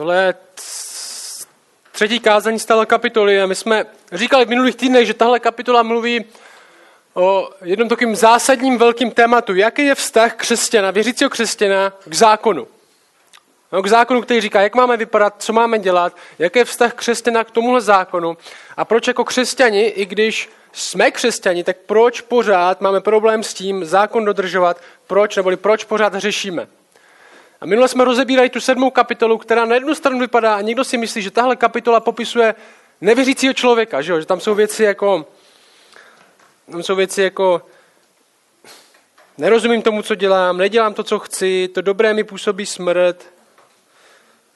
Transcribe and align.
Tohle 0.00 0.16
je 0.16 0.34
třetí 1.92 2.20
kázání 2.20 2.58
z 2.58 2.64
téhle 2.64 2.86
kapitoly 2.86 3.42
a 3.42 3.46
my 3.46 3.54
jsme 3.54 3.86
říkali 4.12 4.44
v 4.44 4.48
minulých 4.48 4.76
týdnech, 4.76 5.06
že 5.06 5.14
tahle 5.14 5.40
kapitola 5.40 5.82
mluví 5.82 6.24
o 7.14 7.50
jednom 7.62 7.88
takovým 7.88 8.16
zásadním 8.16 8.78
velkým 8.78 9.10
tématu. 9.10 9.54
Jaký 9.54 9.86
je 9.86 9.94
vztah 9.94 10.34
křesťana, 10.34 10.90
věřícího 10.90 11.30
křesťana 11.30 11.92
k 12.08 12.14
zákonu? 12.14 12.68
No, 13.72 13.82
k 13.82 13.86
zákonu, 13.86 14.22
který 14.22 14.40
říká, 14.40 14.60
jak 14.60 14.74
máme 14.74 14.96
vypadat, 14.96 15.34
co 15.38 15.52
máme 15.52 15.78
dělat, 15.78 16.16
jaký 16.38 16.58
je 16.58 16.64
vztah 16.64 16.94
křesťana 16.94 17.44
k 17.44 17.50
tomuhle 17.50 17.80
zákonu 17.80 18.36
a 18.76 18.84
proč 18.84 19.06
jako 19.06 19.24
křesťani, 19.24 19.82
i 19.82 20.06
když 20.06 20.48
jsme 20.72 21.10
křesťani, 21.10 21.64
tak 21.64 21.76
proč 21.86 22.20
pořád 22.20 22.80
máme 22.80 23.00
problém 23.00 23.42
s 23.42 23.54
tím 23.54 23.84
zákon 23.84 24.24
dodržovat, 24.24 24.80
proč, 25.06 25.36
neboli 25.36 25.56
proč 25.56 25.84
pořád 25.84 26.14
řešíme. 26.14 26.66
A 27.60 27.66
minule 27.66 27.88
jsme 27.88 28.04
rozebírali 28.04 28.50
tu 28.50 28.60
sedmou 28.60 28.90
kapitolu, 28.90 29.38
která 29.38 29.64
na 29.64 29.74
jednu 29.74 29.94
stranu 29.94 30.18
vypadá 30.18 30.54
a 30.54 30.60
někdo 30.60 30.84
si 30.84 30.98
myslí, 30.98 31.22
že 31.22 31.30
tahle 31.30 31.56
kapitola 31.56 32.00
popisuje 32.00 32.54
nevěřícího 33.00 33.52
člověka, 33.52 34.02
že, 34.02 34.12
jo? 34.12 34.20
že 34.20 34.26
tam 34.26 34.40
jsou 34.40 34.54
věci 34.54 34.84
jako, 34.84 35.26
tam 36.72 36.82
jsou 36.82 36.94
věci 36.94 37.22
jako 37.22 37.62
nerozumím 39.38 39.82
tomu, 39.82 40.02
co 40.02 40.14
dělám, 40.14 40.56
nedělám 40.56 40.94
to, 40.94 41.04
co 41.04 41.18
chci, 41.18 41.68
to 41.68 41.80
dobré 41.80 42.14
mi 42.14 42.24
působí 42.24 42.66
smrt, 42.66 43.26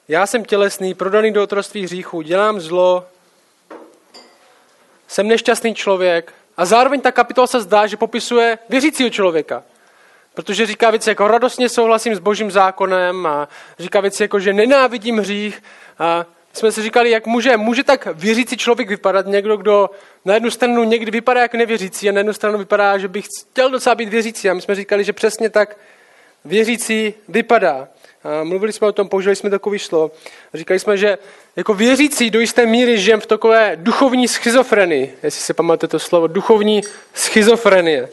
já 0.09 0.26
jsem 0.26 0.45
tělesný, 0.45 0.95
prodaný 0.95 1.32
do 1.32 1.42
otroství 1.42 1.84
hříchu, 1.84 2.23
dělám 2.23 2.60
zlo, 2.60 3.06
jsem 5.09 5.28
nešťastný 5.28 5.74
člověk 5.74 6.32
a 6.56 6.64
zároveň 6.64 7.00
ta 7.00 7.12
kapitola 7.12 7.46
se 7.46 7.60
zdá, 7.60 7.86
že 7.86 7.96
popisuje 7.96 8.59
věřícího 8.68 9.10
člověka. 9.10 9.62
Protože 10.34 10.66
říká 10.66 10.91
věci 10.91 11.11
jako 11.11 11.29
radostně 11.29 11.69
souhlasím 11.69 12.15
s 12.15 12.19
božím 12.19 12.51
zákonem 12.51 13.27
a 13.27 13.48
říká 13.79 14.01
věci 14.01 14.23
jako, 14.23 14.41
že 14.41 14.52
nenávidím 14.52 15.19
hřích. 15.19 15.62
A 15.98 16.27
jsme 16.52 16.73
si 16.73 16.83
říkali, 16.83 17.10
jak 17.10 17.27
může, 17.27 17.57
může 17.57 17.84
tak 17.84 18.09
věřící 18.15 18.57
člověk 18.57 18.88
vypadat 18.88 19.26
někdo, 19.26 19.57
kdo 19.57 19.91
na 20.24 20.35
jednu 20.35 20.51
stranu 20.51 20.85
někdy 20.85 21.10
vypadá 21.10 21.41
jako 21.41 21.57
nevěřící 21.57 22.09
a 22.09 22.13
na 22.13 22.18
jednu 22.18 22.32
stranu 22.32 22.59
vypadá, 22.59 22.99
že 22.99 23.09
bych 23.09 23.26
chtěl 23.51 23.71
docela 23.71 23.95
být 23.95 24.09
věřící. 24.09 24.51
A 24.51 24.54
my 24.54 24.60
jsme 24.60 24.74
říkali, 24.74 25.04
že 25.04 25.13
přesně 25.13 25.51
tak 25.51 25.76
věřící 26.45 27.15
vypadá. 27.29 27.88
A 28.24 28.45
mluvili 28.45 28.73
jsme 28.73 28.87
o 28.87 28.93
tom, 28.93 29.09
použili 29.09 29.37
jsme 29.37 29.51
takový 29.51 29.79
slovo. 29.79 30.10
Říkali 30.54 30.80
jsme, 30.80 30.96
že 30.96 31.19
jako 31.57 31.74
věřící 31.74 32.30
do 32.30 32.41
jisté 32.41 32.66
míry 32.66 32.98
žijeme 32.98 33.23
v 33.23 33.26
takové 33.26 33.73
duchovní 33.76 34.29
schizofrenii, 34.29 35.19
jestli 35.23 35.41
si 35.41 35.54
pamatujete 35.54 35.88
to 35.88 35.98
slovo, 35.98 36.26
duchovní 36.26 36.82
schizofrenie. 37.15 38.09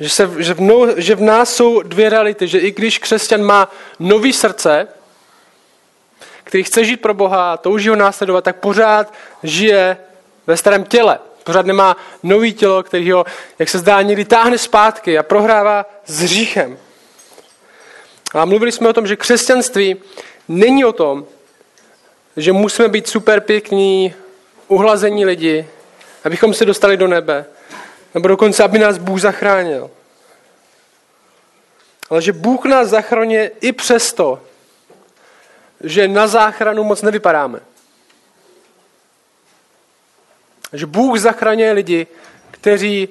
Že, 0.00 0.08
se, 0.10 0.30
že, 0.38 0.54
v 0.54 0.60
no, 0.60 0.86
že 0.96 1.14
v 1.14 1.20
nás 1.20 1.54
jsou 1.54 1.82
dvě 1.82 2.10
reality, 2.10 2.48
že 2.48 2.58
i 2.58 2.70
když 2.70 2.98
křesťan 2.98 3.42
má 3.42 3.72
nový 3.98 4.32
srdce, 4.32 4.88
který 6.44 6.64
chce 6.64 6.84
žít 6.84 6.96
pro 6.96 7.14
Boha, 7.14 7.56
touží 7.56 7.88
ho 7.88 7.96
následovat, 7.96 8.44
tak 8.44 8.56
pořád 8.56 9.14
žije 9.42 9.96
ve 10.46 10.56
starém 10.56 10.84
těle. 10.84 11.18
Pořád 11.44 11.66
nemá 11.66 11.96
nový 12.22 12.52
tělo, 12.52 12.82
který 12.82 13.10
ho, 13.10 13.26
jak 13.58 13.68
se 13.68 13.78
zdá, 13.78 14.02
někdy 14.02 14.24
táhne 14.24 14.58
zpátky 14.58 15.18
a 15.18 15.22
prohrává 15.22 15.86
s 16.06 16.20
hříchem. 16.20 16.78
A 18.34 18.44
mluvili 18.44 18.72
jsme 18.72 18.88
o 18.88 18.92
tom, 18.92 19.06
že 19.06 19.16
křesťanství 19.16 19.96
není 20.48 20.84
o 20.84 20.92
tom, 20.92 21.26
že 22.36 22.52
musíme 22.52 22.88
být 22.88 23.08
super 23.08 23.40
pěkní, 23.40 24.14
uhlazení 24.68 25.24
lidi, 25.24 25.68
abychom 26.24 26.54
se 26.54 26.64
dostali 26.64 26.96
do 26.96 27.08
nebe. 27.08 27.44
Nebo 28.18 28.28
dokonce, 28.28 28.64
aby 28.64 28.78
nás 28.78 28.98
Bůh 28.98 29.20
zachránil. 29.20 29.90
Ale 32.10 32.22
že 32.22 32.32
Bůh 32.32 32.64
nás 32.64 32.88
zachraňuje 32.88 33.50
i 33.60 33.72
přesto, 33.72 34.42
že 35.80 36.08
na 36.08 36.26
záchranu 36.26 36.84
moc 36.84 37.02
nevypadáme. 37.02 37.60
Že 40.72 40.86
Bůh 40.86 41.18
zachraňuje 41.18 41.72
lidi, 41.72 42.06
kteří 42.50 43.08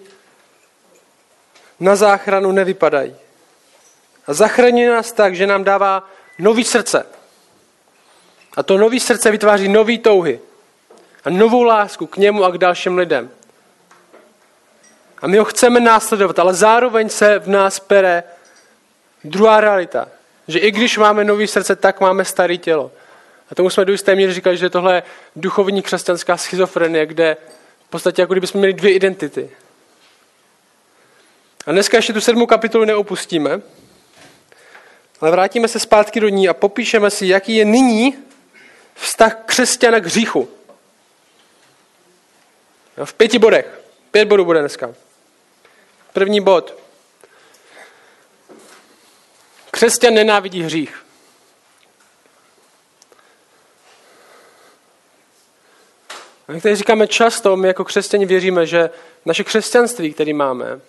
na 1.79 1.95
záchranu 1.95 2.51
nevypadají. 2.51 3.15
A 4.27 4.33
zachraňuje 4.33 4.91
nás 4.91 5.11
tak, 5.11 5.35
že 5.35 5.47
nám 5.47 5.63
dává 5.63 6.09
nový 6.39 6.63
srdce. 6.63 7.05
A 8.57 8.63
to 8.63 8.77
nový 8.77 8.99
srdce 8.99 9.31
vytváří 9.31 9.67
nový 9.67 9.99
touhy. 9.99 10.39
A 11.23 11.29
novou 11.29 11.63
lásku 11.63 12.07
k 12.07 12.17
němu 12.17 12.43
a 12.43 12.51
k 12.51 12.57
dalším 12.57 12.97
lidem. 12.97 13.36
A 15.21 15.27
my 15.27 15.37
ho 15.37 15.45
chceme 15.45 15.79
následovat, 15.79 16.39
ale 16.39 16.53
zároveň 16.53 17.09
se 17.09 17.39
v 17.39 17.47
nás 17.47 17.79
pere 17.79 18.23
druhá 19.23 19.61
realita. 19.61 20.07
Že 20.47 20.59
i 20.59 20.71
když 20.71 20.97
máme 20.97 21.23
nový 21.23 21.47
srdce, 21.47 21.75
tak 21.75 22.01
máme 22.01 22.25
staré 22.25 22.57
tělo. 22.57 22.91
A 23.51 23.55
tomu 23.55 23.69
jsme 23.69 23.85
do 23.85 23.91
jisté 23.91 24.15
míry 24.15 24.33
říkali, 24.33 24.57
že 24.57 24.69
tohle 24.69 24.95
je 24.95 25.03
duchovní 25.35 25.81
křesťanská 25.81 26.37
schizofrenie, 26.37 27.05
kde 27.05 27.37
v 27.87 27.89
podstatě 27.89 28.21
jako 28.21 28.33
kdybychom 28.33 28.59
měli 28.59 28.73
dvě 28.73 28.91
identity. 28.91 29.49
A 31.65 31.71
dneska 31.71 31.97
ještě 31.97 32.13
tu 32.13 32.21
sedmou 32.21 32.45
kapitolu 32.45 32.85
neopustíme, 32.85 33.61
ale 35.21 35.31
vrátíme 35.31 35.67
se 35.67 35.79
zpátky 35.79 36.19
do 36.19 36.29
ní 36.29 36.49
a 36.49 36.53
popíšeme 36.53 37.09
si, 37.09 37.27
jaký 37.27 37.55
je 37.55 37.65
nyní 37.65 38.17
vztah 38.95 39.35
křesťana 39.45 39.99
k 39.99 40.05
hříchu. 40.05 40.49
V 43.05 43.13
pěti 43.13 43.39
bodech. 43.39 43.81
Pět 44.11 44.25
bodů 44.25 44.45
bude 44.45 44.59
dneska. 44.59 44.93
První 46.17 46.41
bod. 46.41 46.73
Křesťan 49.71 50.13
nenávidí 50.13 50.63
hřích. 50.63 51.05
A 56.47 56.51
my 56.51 56.61
tady 56.61 56.75
říkáme 56.75 57.07
často, 57.07 57.55
my 57.55 57.67
jako 57.67 57.85
křesťani 57.85 58.25
věříme, 58.25 58.65
že 58.65 58.89
naše 59.25 59.43
křesťanství, 59.43 60.13
které 60.13 60.33
máme, 60.33 60.79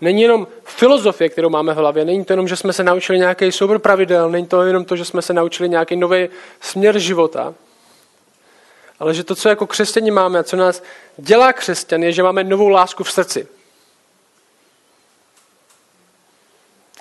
není 0.00 0.22
jenom 0.22 0.46
filozofie, 0.64 1.28
kterou 1.28 1.50
máme 1.50 1.74
v 1.74 1.76
hlavě, 1.76 2.04
není 2.04 2.24
to 2.24 2.32
jenom, 2.32 2.48
že 2.48 2.56
jsme 2.56 2.72
se 2.72 2.84
naučili 2.84 3.18
nějaký 3.18 3.52
soubor 3.52 3.78
pravidel, 3.78 4.30
není 4.30 4.46
to 4.46 4.62
jenom 4.62 4.84
to, 4.84 4.96
že 4.96 5.04
jsme 5.04 5.22
se 5.22 5.32
naučili 5.32 5.68
nějaký 5.68 5.96
nový 5.96 6.28
směr 6.60 6.98
života, 6.98 7.54
ale 8.98 9.14
že 9.14 9.24
to, 9.24 9.34
co 9.34 9.48
jako 9.48 9.66
křesťani 9.66 10.10
máme 10.10 10.38
a 10.38 10.42
co 10.42 10.56
nás 10.56 10.82
dělá 11.16 11.52
křesťan, 11.52 12.02
je, 12.02 12.12
že 12.12 12.22
máme 12.22 12.44
novou 12.44 12.68
lásku 12.68 13.04
v 13.04 13.12
srdci. 13.12 13.53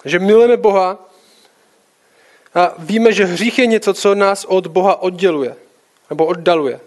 Že 0.06 0.19
milujeme 0.19 0.58
Boha 0.58 0.97
a 2.56 2.74
víme, 2.78 3.14
že 3.14 3.25
hřích 3.25 3.59
je 3.59 3.66
něco, 3.66 3.94
co 3.94 4.16
nás 4.16 4.46
od 4.46 4.68
Boha 4.68 5.02
odděluje 5.02 5.56
nebo 6.09 6.25
oddaluje. 6.25 6.80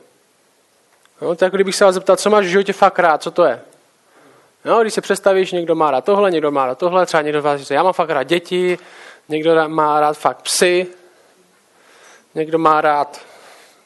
No, 1.20 1.34
tak 1.34 1.46
jako 1.46 1.56
kdybych 1.56 1.74
se 1.74 1.84
vás 1.84 1.94
zeptal, 1.94 2.16
co 2.16 2.30
máš 2.30 2.46
v 2.46 2.48
životě 2.48 2.72
fakt 2.72 2.98
rád, 2.98 3.22
co 3.22 3.30
to 3.30 3.44
je? 3.44 3.60
No, 4.64 4.80
když 4.80 4.94
se 4.94 5.00
představíš, 5.00 5.52
někdo 5.52 5.74
má 5.74 5.90
rád 5.90 6.04
tohle, 6.04 6.30
někdo 6.30 6.50
má 6.50 6.66
rád 6.66 6.78
tohle, 6.78 7.06
třeba 7.06 7.22
někdo 7.22 7.42
vás 7.42 7.60
říká, 7.60 7.74
já 7.74 7.82
mám 7.82 7.92
fakt 7.92 8.10
rád 8.10 8.22
děti, 8.22 8.78
někdo 9.28 9.68
má 9.68 10.00
rád 10.00 10.18
fakt 10.18 10.42
psy, 10.42 10.86
někdo 12.34 12.58
má 12.58 12.80
rád, 12.80 13.20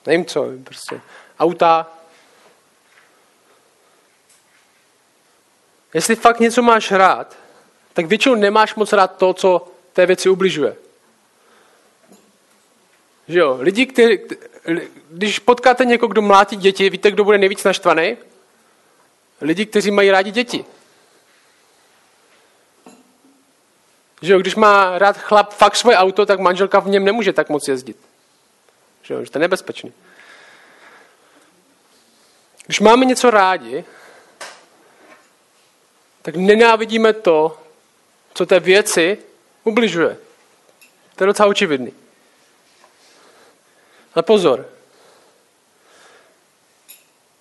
nevím 0.07 0.25
co, 0.25 0.47
prostě 0.65 1.01
auta. 1.39 1.87
Jestli 5.95 6.17
fakt 6.17 6.41
něco 6.41 6.63
máš 6.63 6.93
rád, 6.93 7.37
tak 7.93 8.07
většinou 8.07 8.35
nemáš 8.35 8.75
moc 8.75 8.93
rád 8.93 9.17
to, 9.17 9.35
co 9.35 9.69
té 9.93 10.07
věci 10.07 10.29
ubližuje. 10.29 10.77
Že 13.29 13.39
jo? 13.39 13.57
Lidi, 13.61 13.87
kteří, 13.87 14.19
když 15.11 15.39
potkáte 15.39 15.85
někoho, 15.85 16.09
kdo 16.09 16.23
mlátí 16.23 16.57
děti, 16.57 16.91
víte, 16.91 17.11
kdo 17.11 17.25
bude 17.25 17.39
nejvíc 17.39 17.65
naštvaný? 17.65 18.17
Lidi, 19.41 19.67
kteří 19.67 19.91
mají 19.91 20.11
rádi 20.11 20.31
děti. 20.31 20.65
Že 24.23 24.33
jo, 24.33 24.39
když 24.39 24.55
má 24.55 24.99
rád 24.99 25.19
chlap 25.19 25.55
fakt 25.55 25.77
svoje 25.77 25.97
auto, 25.97 26.27
tak 26.27 26.41
manželka 26.41 26.81
v 26.81 26.89
něm 26.89 27.05
nemůže 27.05 27.33
tak 27.33 27.49
moc 27.49 27.69
jezdit. 27.69 27.97
Že 29.03 29.15
jo, 29.15 29.25
že 29.25 29.31
to 29.31 29.39
je 29.39 29.41
nebezpečný. 29.41 29.93
Když 32.67 32.81
máme 32.81 33.05
něco 33.05 33.31
rádi, 33.31 33.85
tak 36.23 36.37
nenávidíme 36.37 37.13
to, 37.13 37.60
co 38.35 38.47
té 38.47 38.61
věci 38.61 39.19
ubližuje. 39.65 40.17
To 41.17 41.25
je 41.25 41.27
docela 41.27 41.49
očividný. 41.49 41.93
Ale 44.15 44.23
pozor. 44.23 44.69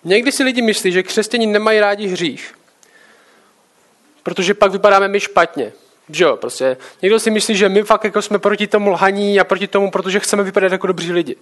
Někdy 0.04 0.32
si 0.32 0.42
lidi 0.42 0.62
myslí, 0.62 0.92
že 0.92 1.02
křesťani 1.02 1.46
nemají 1.46 1.80
rádi 1.80 2.06
hřích, 2.06 2.54
protože 4.22 4.54
pak 4.54 4.72
vypadáme 4.72 5.08
my 5.08 5.20
špatně. 5.20 5.72
Že 6.08 6.24
jo, 6.24 6.36
prostě. 6.36 6.76
Někdo 7.02 7.20
si 7.20 7.30
myslí, 7.30 7.56
že 7.56 7.68
my 7.68 7.82
fakt 7.82 8.04
jako 8.04 8.22
jsme 8.22 8.38
proti 8.38 8.66
tomu 8.66 8.90
lhaní 8.90 9.40
a 9.40 9.44
proti 9.44 9.66
tomu, 9.66 9.90
protože 9.90 10.20
chceme 10.20 10.42
vypadat 10.42 10.72
jako 10.72 10.86
dobří 10.86 11.12
lidi. 11.12 11.36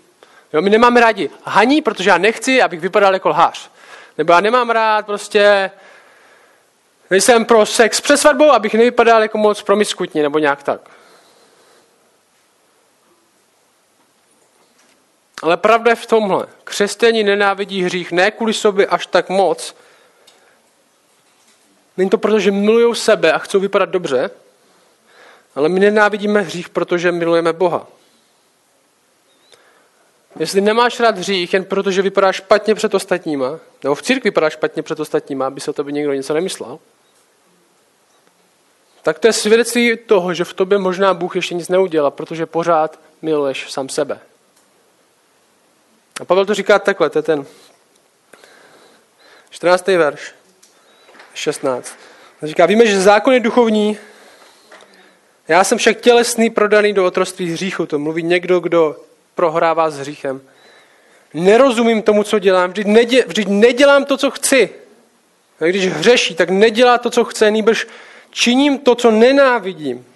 Jo, 0.53 0.63
my 0.63 0.71
nemáme 0.71 1.01
rádi 1.01 1.31
haní, 1.45 1.83
protože 1.83 2.11
já 2.11 2.19
nechci, 2.19 2.63
abych 2.63 2.81
vypadal 2.81 3.15
jako 3.15 3.29
lhář. 3.29 3.71
Nebo 4.19 4.33
já 4.33 4.41
nemám 4.41 4.71
rád 4.71 5.07
prostě, 5.07 5.71
nejsem 7.11 7.45
pro 7.45 7.67
sex 7.67 8.01
před 8.01 8.17
svatbou, 8.17 8.51
abych 8.51 8.75
nevypadal 8.75 9.23
jako 9.23 9.39
moc 9.39 9.63
promiskutně, 9.63 10.23
nebo 10.23 10.39
nějak 10.39 10.63
tak. 10.63 10.81
Ale 15.43 15.57
pravda 15.57 15.91
je 15.91 15.97
v 15.97 16.07
tomhle. 16.07 16.47
Křesťani 16.65 17.23
nenávidí 17.25 17.83
hřích 17.83 18.13
ne 18.13 18.31
kvůli 18.31 18.55
sobě 18.55 18.87
až 18.87 19.07
tak 19.07 19.29
moc. 19.29 19.75
Není 21.97 22.11
to 22.11 22.19
proto, 22.19 22.41
že 22.41 22.51
milují 22.51 22.95
sebe 22.95 23.33
a 23.33 23.39
chcou 23.39 23.61
vypadat 23.61 23.89
dobře, 23.89 24.31
ale 25.55 25.69
my 25.69 25.81
nenávidíme 25.81 26.41
hřích, 26.41 26.69
protože 26.69 27.13
milujeme 27.13 27.53
Boha. 27.53 27.87
Jestli 30.39 30.61
nemáš 30.61 31.01
rád 31.01 31.19
hřích 31.19 31.55
jen 31.55 31.65
proto, 31.65 31.91
že 31.91 32.03
vypadáš 32.03 32.37
špatně 32.37 32.75
před 32.75 32.95
ostatníma, 32.95 33.59
nebo 33.83 33.95
v 33.95 34.03
církvi 34.03 34.31
vypadáš 34.31 34.53
špatně 34.53 34.83
před 34.83 35.01
ostatníma, 35.01 35.47
aby 35.47 35.61
se 35.61 35.71
o 35.71 35.75
tobě 35.75 35.93
někdo 35.93 36.13
něco 36.13 36.35
nemyslel, 36.35 36.79
tak 39.09 39.19
to 39.19 39.27
je 39.27 39.33
svědectví 39.33 39.97
toho, 39.97 40.35
že 40.35 40.45
v 40.45 40.53
tobě 40.53 40.79
možná 40.79 41.15
Bůh 41.15 41.37
ještě 41.37 41.55
nic 41.55 41.69
neudělal, 41.69 42.11
protože 42.11 42.47
pořád 42.47 43.01
miluješ 43.23 43.73
sám 43.73 43.89
sebe. 43.89 44.21
A 46.21 46.25
Pavel 46.25 46.47
to 46.47 46.55
říká 46.55 46.79
takhle, 46.79 47.11
to 47.11 47.19
je 47.19 47.23
ten 47.23 47.47
14. 49.51 49.87
verš, 49.87 50.35
16. 51.35 51.97
On 52.43 52.49
říká, 52.49 52.67
víme, 52.67 52.87
že 52.87 53.01
zákon 53.01 53.35
je 53.35 53.41
duchovní, 53.41 53.99
já 55.49 55.65
jsem 55.65 55.79
však 55.79 56.01
tělesný, 56.01 56.51
prodaný 56.51 56.93
do 56.93 57.05
otroství 57.05 57.53
hříchu. 57.53 57.87
To 57.87 57.99
mluví 57.99 58.23
někdo, 58.23 58.61
kdo 58.61 58.97
prohrává 59.35 59.91
s 59.91 59.99
hříchem. 59.99 60.41
Nerozumím 61.35 62.03
tomu, 62.03 62.23
co 62.23 62.39
dělám. 62.39 62.71
Vždyť, 62.71 62.87
nedě, 62.87 63.25
vždyť 63.27 63.49
nedělám 63.49 64.05
to, 64.05 64.17
co 64.17 64.31
chci. 64.31 64.71
A 65.61 65.65
když 65.65 65.89
hřeší, 65.89 66.35
tak 66.35 66.51
nedělá 66.51 66.99
to, 66.99 67.11
co 67.11 67.25
chce, 67.25 67.51
nýbrž 67.51 67.87
činím 68.31 68.79
to, 68.79 68.95
co 68.95 69.11
nenávidím. 69.11 70.07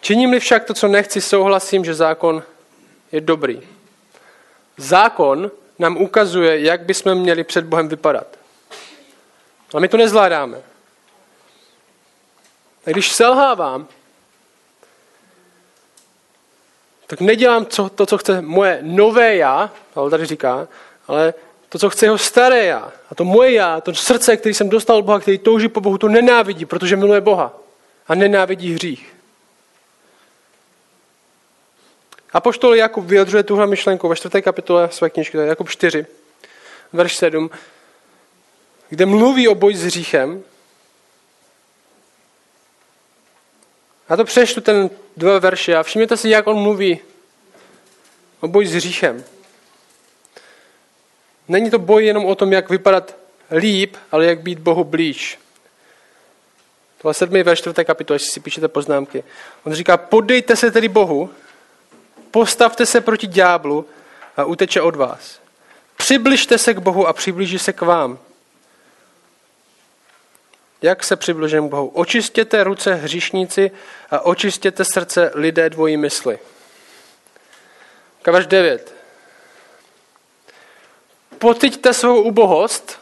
Činím-li 0.00 0.40
však 0.40 0.64
to, 0.64 0.74
co 0.74 0.88
nechci, 0.88 1.20
souhlasím, 1.20 1.84
že 1.84 1.94
zákon 1.94 2.42
je 3.12 3.20
dobrý. 3.20 3.60
Zákon 4.76 5.50
nám 5.78 5.96
ukazuje, 5.96 6.60
jak 6.60 6.80
bychom 6.80 7.14
měli 7.14 7.44
před 7.44 7.64
Bohem 7.64 7.88
vypadat. 7.88 8.26
A 9.74 9.80
my 9.80 9.88
to 9.88 9.96
nezvládáme. 9.96 10.62
A 12.86 12.90
když 12.90 13.12
selhávám, 13.12 13.88
tak 17.06 17.20
nedělám 17.20 17.64
to, 17.94 18.06
co 18.06 18.18
chce 18.18 18.40
moje 18.40 18.78
nové 18.82 19.36
já, 19.36 19.70
ale 19.94 20.10
tady 20.10 20.26
říká, 20.26 20.68
ale 21.08 21.34
to, 21.70 21.78
co 21.78 21.90
chce 21.90 22.06
jeho 22.06 22.18
staré 22.18 22.64
já. 22.64 22.92
A 23.10 23.14
to 23.14 23.24
moje 23.24 23.52
já, 23.52 23.80
to 23.80 23.94
srdce, 23.94 24.36
který 24.36 24.54
jsem 24.54 24.68
dostal 24.68 24.96
od 24.96 25.04
Boha, 25.04 25.20
který 25.20 25.38
touží 25.38 25.68
po 25.68 25.80
Bohu, 25.80 25.98
to 25.98 26.08
nenávidí, 26.08 26.64
protože 26.64 26.96
miluje 26.96 27.20
Boha. 27.20 27.52
A 28.08 28.14
nenávidí 28.14 28.74
hřích. 28.74 29.14
A 32.32 32.40
poštol 32.40 32.74
Jakub 32.74 33.04
vyjadřuje 33.04 33.42
tuhle 33.42 33.66
myšlenku 33.66 34.08
ve 34.08 34.16
čtvrté 34.16 34.42
kapitole 34.42 34.88
své 34.92 35.10
knižky, 35.10 35.36
to 35.36 35.42
je 35.42 35.48
Jakub 35.48 35.68
4, 35.68 36.06
verš 36.92 37.16
7, 37.16 37.50
kde 38.88 39.06
mluví 39.06 39.48
o 39.48 39.54
boji 39.54 39.76
s 39.76 39.84
hříchem. 39.84 40.42
Já 44.08 44.16
to 44.16 44.24
přeštu 44.24 44.60
ten 44.60 44.90
dva 45.16 45.38
verše 45.38 45.76
a 45.76 45.82
všimněte 45.82 46.16
si, 46.16 46.28
jak 46.28 46.46
on 46.46 46.56
mluví 46.56 47.00
o 48.40 48.48
boji 48.48 48.66
s 48.66 48.74
hříchem. 48.74 49.24
Není 51.50 51.70
to 51.70 51.78
boj 51.78 52.06
jenom 52.06 52.24
o 52.24 52.34
tom, 52.34 52.52
jak 52.52 52.70
vypadat 52.70 53.16
líp, 53.50 53.96
ale 54.12 54.26
jak 54.26 54.40
být 54.40 54.58
Bohu 54.58 54.84
blíž. 54.84 55.38
Tohle 56.98 57.14
sedmý 57.14 57.42
ve 57.42 57.56
čtvrté 57.56 57.84
kapitole, 57.84 58.14
jestli 58.14 58.30
si 58.30 58.40
píšete 58.40 58.68
poznámky. 58.68 59.24
On 59.64 59.72
říká, 59.72 59.96
podejte 59.96 60.56
se 60.56 60.70
tedy 60.70 60.88
Bohu, 60.88 61.30
postavte 62.30 62.86
se 62.86 63.00
proti 63.00 63.26
ďáblu 63.26 63.86
a 64.36 64.44
uteče 64.44 64.80
od 64.80 64.96
vás. 64.96 65.40
Přibližte 65.96 66.58
se 66.58 66.74
k 66.74 66.78
Bohu 66.78 67.06
a 67.06 67.12
přiblíží 67.12 67.58
se 67.58 67.72
k 67.72 67.80
vám. 67.80 68.18
Jak 70.82 71.04
se 71.04 71.16
přibližujeme 71.16 71.68
k 71.68 71.70
Bohu? 71.70 71.88
Očistěte 71.88 72.64
ruce 72.64 72.94
hříšníci 72.94 73.70
a 74.10 74.20
očistěte 74.20 74.84
srdce 74.84 75.30
lidé 75.34 75.70
dvojí 75.70 75.96
mysli. 75.96 76.38
Kavaš 78.22 78.46
9. 78.46 78.99
Pociťte 81.40 81.94
svou 81.94 82.22
ubohost, 82.22 83.00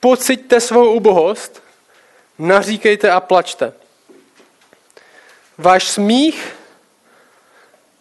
pociťte 0.00 0.60
svou 0.60 0.92
ubohost, 0.94 1.62
naříkejte 2.38 3.10
a 3.10 3.20
plačte. 3.20 3.72
Váš 5.58 5.88
smích, 5.88 6.54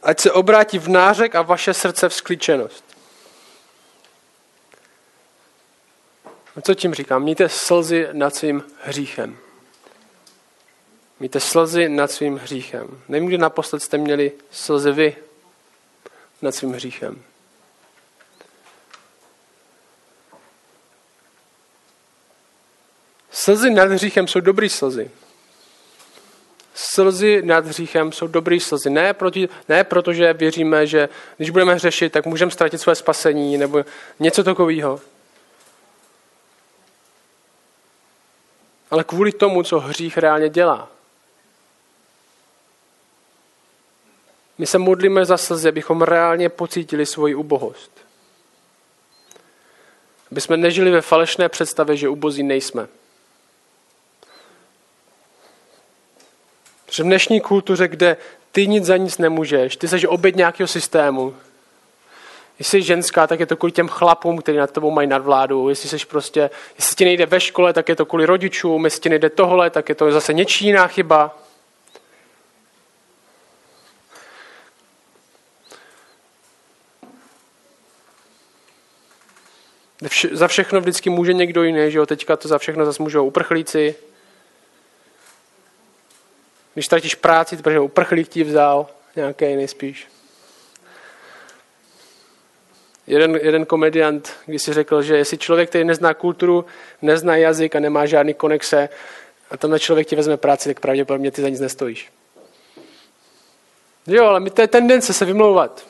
ať 0.04 0.20
se 0.20 0.32
obrátí 0.32 0.80
v 0.80 0.88
nářek 0.90 1.36
a 1.36 1.42
vaše 1.42 1.74
srdce 1.74 2.10
v 2.10 2.14
skličenost. 2.14 2.84
A 6.56 6.62
co 6.62 6.74
tím 6.74 6.94
říkám? 6.94 7.24
Mějte 7.24 7.50
slzy 7.50 8.08
nad 8.12 8.36
svým 8.36 8.64
hříchem. 8.82 9.38
Mějte 11.20 11.40
slzy 11.40 11.90
nad 11.90 12.12
svým 12.12 12.38
hříchem. 12.38 13.02
Nevím, 13.08 13.28
kdy 13.28 13.38
naposled 13.38 13.84
jste 13.84 13.98
měli 13.98 14.32
slzy 14.52 14.92
vy 14.92 15.16
nad 16.42 16.56
svým 16.56 16.74
hříchem. 16.74 17.24
Slzy 23.38 23.70
nad 23.70 23.92
hříchem 23.92 24.28
jsou 24.28 24.40
dobrý 24.40 24.70
slzy. 24.70 25.12
Slzy 26.74 27.42
nad 27.42 27.66
hříchem 27.66 28.12
jsou 28.12 28.28
dobrý 28.28 28.60
slzy. 28.60 28.90
Ne, 28.90 29.14
proti, 29.14 29.50
ne 29.70 29.84
protože 29.84 30.34
věříme, 30.34 30.88
že 30.88 31.10
když 31.38 31.50
budeme 31.50 31.76
hřešit, 31.76 32.14
tak 32.14 32.26
můžeme 32.26 32.52
ztratit 32.52 32.82
své 32.82 32.96
spasení 32.96 33.58
nebo 33.58 33.86
něco 34.20 34.44
takového. 34.44 35.02
Ale 38.92 39.04
kvůli 39.04 39.32
tomu, 39.32 39.64
co 39.64 39.80
hřích 39.80 40.18
reálně 40.18 40.50
dělá. 40.50 40.90
My 44.58 44.68
se 44.68 44.78
modlíme 44.78 45.26
za 45.26 45.38
slzy, 45.38 45.70
abychom 45.70 46.02
reálně 46.02 46.50
pocítili 46.50 47.06
svoji 47.06 47.36
ubohost. 47.36 47.92
Aby 50.32 50.42
jsme 50.42 50.58
nežili 50.58 50.92
ve 50.92 51.02
falešné 51.02 51.50
představě, 51.50 51.98
že 51.98 52.10
ubozí 52.10 52.44
nejsme. 52.44 52.88
Že 56.98 57.04
v 57.04 57.06
dnešní 57.06 57.42
kultuře, 57.42 57.88
kde 57.88 58.18
ty 58.52 58.68
nic 58.68 58.86
za 58.86 58.98
nic 58.98 59.18
nemůžeš, 59.18 59.78
ty 59.78 59.88
jsi 59.88 60.08
oběť 60.08 60.36
nějakého 60.36 60.68
systému. 60.68 61.36
Jestli 62.60 62.82
jsi 62.82 62.88
ženská, 62.88 63.28
tak 63.28 63.40
je 63.40 63.46
to 63.46 63.58
kvůli 63.58 63.72
těm 63.72 63.88
chlapům, 63.88 64.38
kteří 64.38 64.58
nad 64.58 64.72
tebou 64.72 64.92
mají 64.92 65.08
nadvládu. 65.08 65.70
Jestli 65.70 65.90
jsi 65.90 66.06
prostě, 66.06 66.50
jestli 66.76 66.96
ti 66.96 67.06
nejde 67.06 67.26
ve 67.26 67.40
škole, 67.40 67.74
tak 67.74 67.90
je 67.90 67.96
to 67.96 68.06
kvůli 68.06 68.26
rodičům. 68.26 68.86
Jestli 68.86 69.02
ti 69.02 69.10
nejde 69.10 69.30
tohle, 69.30 69.70
tak 69.70 69.90
je 69.90 69.96
to 69.96 70.12
zase 70.12 70.34
něčí 70.34 70.66
jiná 70.66 70.88
chyba. 70.88 71.38
Za 80.32 80.48
všechno 80.48 80.82
vždycky 80.82 81.10
může 81.10 81.34
někdo 81.34 81.64
jiný, 81.64 81.92
že 81.92 81.98
jo? 81.98 82.06
Teďka 82.06 82.38
to 82.38 82.48
za 82.48 82.58
všechno 82.58 82.86
zase 82.86 83.04
můžou 83.04 83.26
uprchlíci. 83.26 83.96
Když 86.78 86.86
ztratíš 86.86 87.16
práci, 87.16 87.58
protože 87.58 87.80
uprchlík 87.80 88.28
ti 88.28 88.44
vzal, 88.44 88.88
nějaký 89.16 89.46
jiný 89.46 89.68
spíš. 89.68 90.08
Jeden, 93.08 93.36
jeden 93.36 93.66
komediant 93.66 94.34
když 94.46 94.62
si 94.62 94.74
řekl, 94.74 95.02
že 95.02 95.18
jestli 95.18 95.38
člověk, 95.38 95.70
který 95.70 95.84
nezná 95.84 96.14
kulturu, 96.14 96.66
nezná 97.02 97.36
jazyk 97.36 97.76
a 97.76 97.80
nemá 97.80 98.06
žádný 98.06 98.34
konexe, 98.34 98.90
a 99.52 99.58
tenhle 99.58 99.80
člověk 99.80 100.08
ti 100.08 100.16
vezme 100.16 100.38
práci, 100.38 100.70
tak 100.70 100.80
pravděpodobně 100.80 101.32
ty 101.32 101.42
za 101.42 101.50
nic 101.50 101.60
nestojíš. 101.60 102.12
Jo, 104.08 104.26
ale 104.26 104.40
my 104.40 104.50
to 104.50 104.62
je 104.62 104.68
tendence 104.68 105.14
se 105.14 105.26
vymlouvat. 105.26 105.86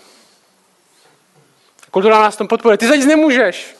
Kultura 1.91 2.21
nás 2.21 2.37
tom 2.37 2.47
podporuje. 2.47 2.77
Ty 2.77 2.87
za 2.87 2.95
nic 2.95 3.05
nemůžeš. 3.05 3.76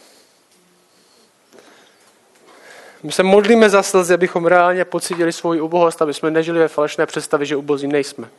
My 3.04 3.12
se 3.12 3.24
modlíme 3.24 3.70
za 3.70 3.84
slzy, 3.84 4.14
abychom 4.14 4.46
reálně 4.46 4.86
pocítili 4.86 5.34
svoji 5.34 5.62
ubohost, 5.62 6.02
aby 6.02 6.14
jsme 6.14 6.32
nežili 6.32 6.60
ve 6.60 6.68
falešné 6.68 7.06
představě, 7.06 7.46
že 7.46 7.56
ubozí 7.56 7.88
nejsme. 7.88 8.30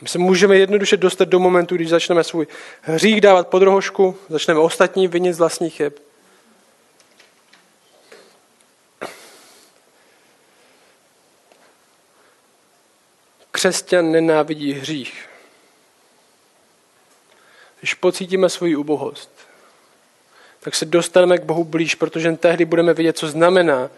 My 0.00 0.08
se 0.08 0.18
můžeme 0.18 0.56
jednoduše 0.56 0.96
dostat 0.96 1.28
do 1.28 1.38
momentu, 1.38 1.74
když 1.74 1.88
začneme 1.88 2.24
svůj 2.24 2.46
hřích 2.80 3.20
dávat 3.20 3.48
pod 3.48 3.62
rohošku, 3.62 4.16
začneme 4.28 4.60
ostatní 4.60 5.08
vinit 5.08 5.34
z 5.34 5.38
vlastních 5.38 5.74
chyb. 5.76 5.92
Křesťan 13.50 14.12
nenávidí 14.12 14.72
hřích 14.72 15.28
když 17.86 17.94
pocítíme 17.94 18.48
svoji 18.48 18.76
ubohost, 18.76 19.30
tak 20.60 20.74
se 20.74 20.84
dostaneme 20.84 21.38
k 21.38 21.44
Bohu 21.44 21.64
blíž, 21.64 21.94
protože 21.94 22.32
tehdy 22.32 22.64
budeme 22.64 22.94
vědět, 22.94 23.18
co 23.18 23.28
znamená 23.28 23.90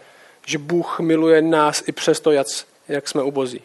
že 0.45 0.57
Bůh 0.57 0.99
miluje 0.99 1.41
nás 1.41 1.83
i 1.87 1.91
přesto, 1.91 2.31
jak 2.87 3.07
jsme 3.07 3.23
ubozí. 3.23 3.61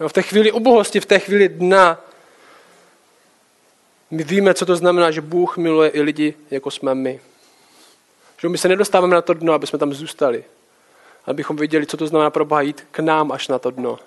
No, 0.00 0.08
v 0.08 0.12
té 0.12 0.22
chvíli 0.22 0.52
ubohosti, 0.52 1.00
v 1.00 1.06
té 1.06 1.18
chvíli 1.18 1.48
dna, 1.48 2.00
my 4.10 4.24
víme, 4.24 4.54
co 4.54 4.66
to 4.66 4.76
znamená, 4.76 5.10
že 5.10 5.20
Bůh 5.20 5.56
miluje 5.56 5.90
i 5.90 6.00
lidi, 6.00 6.34
jako 6.50 6.70
jsme 6.70 6.94
my. 6.94 7.20
Že 8.38 8.48
my 8.48 8.58
se 8.58 8.68
nedostáváme 8.68 9.14
na 9.14 9.22
to 9.22 9.34
dno, 9.34 9.52
aby 9.52 9.66
jsme 9.66 9.78
tam 9.78 9.94
zůstali. 9.94 10.44
Abychom 11.26 11.56
viděli, 11.56 11.86
co 11.86 11.96
to 11.96 12.06
znamená 12.06 12.30
pro 12.30 12.44
Boha 12.44 12.60
jít 12.60 12.86
k 12.90 12.98
nám 12.98 13.32
až 13.32 13.48
na 13.48 13.58
to 13.58 13.70
dno. 13.70 13.98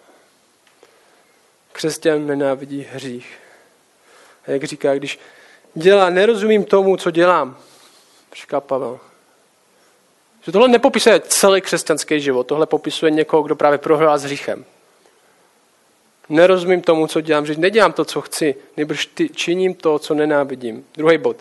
Křesťan 1.72 2.28
nenávidí 2.28 2.88
hřích. 2.92 3.43
A 4.48 4.52
jak 4.52 4.64
říká, 4.64 4.96
když 4.96 5.20
dělá, 5.74 6.10
nerozumím 6.10 6.64
tomu, 6.64 6.98
co 6.98 7.12
dělám, 7.12 7.58
říká 8.36 8.62
Pavel. 8.62 9.00
Že 10.42 10.52
tohle 10.52 10.68
nepopisuje 10.68 11.20
celý 11.20 11.62
křesťanský 11.62 12.22
život, 12.22 12.44
tohle 12.44 12.66
popisuje 12.66 13.12
někoho, 13.12 13.44
kdo 13.44 13.56
právě 13.56 13.78
prohrál 13.78 14.18
s 14.18 14.24
hříchem. 14.24 14.66
Nerozumím 16.30 16.82
tomu, 16.82 17.08
co 17.08 17.22
dělám, 17.22 17.46
že 17.46 17.56
nedělám 17.56 17.94
to, 17.94 18.06
co 18.06 18.22
chci, 18.22 18.56
nebo 18.78 18.94
činím 19.36 19.76
to, 19.76 20.00
co 20.00 20.14
nenávidím. 20.14 20.88
Druhý 20.94 21.18
bod. 21.18 21.38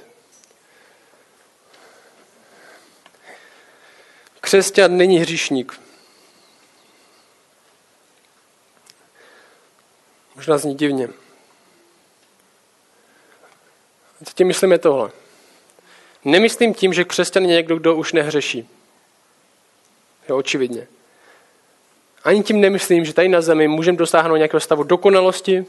Křesťan 4.41 4.97
není 4.97 5.19
hříšník. 5.19 5.81
Možná 10.37 10.59
zní 10.59 10.75
divně. 10.75 11.09
Co 14.25 14.33
tím 14.35 14.47
myslím 14.47 14.73
je 14.73 14.79
tohle. 14.79 15.11
Nemyslím 16.25 16.75
tím, 16.75 16.93
že 16.93 17.05
křesťan 17.05 17.43
je 17.43 17.49
někdo, 17.49 17.77
kdo 17.77 17.95
už 17.97 18.13
nehřeší. 18.13 18.69
Jo, 20.29 20.37
očividně. 20.37 20.89
Ani 22.25 22.43
tím 22.43 22.61
nemyslím, 22.61 23.05
že 23.05 23.15
tady 23.15 23.29
na 23.29 23.41
zemi 23.41 23.69
můžeme 23.69 23.99
dosáhnout 23.99 24.37
nějakého 24.37 24.61
stavu 24.61 24.83
dokonalosti, 24.83 25.67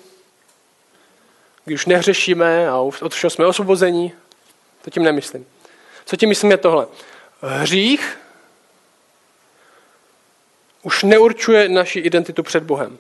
kdy 1.65 1.75
už 1.75 1.85
nehřešíme 1.85 2.69
a 2.69 2.77
od 2.77 3.13
všeho 3.13 3.31
jsme 3.31 3.45
osvobození. 3.45 4.13
To 4.81 4.89
tím 4.89 5.03
nemyslím. 5.03 5.45
Co 6.05 6.15
tím 6.15 6.29
myslím 6.29 6.51
je 6.51 6.57
tohle. 6.57 6.87
Hřích 7.41 8.17
už 10.81 11.03
neurčuje 11.03 11.69
naši 11.69 11.99
identitu 11.99 12.43
před 12.43 12.63
Bohem. 12.63 12.97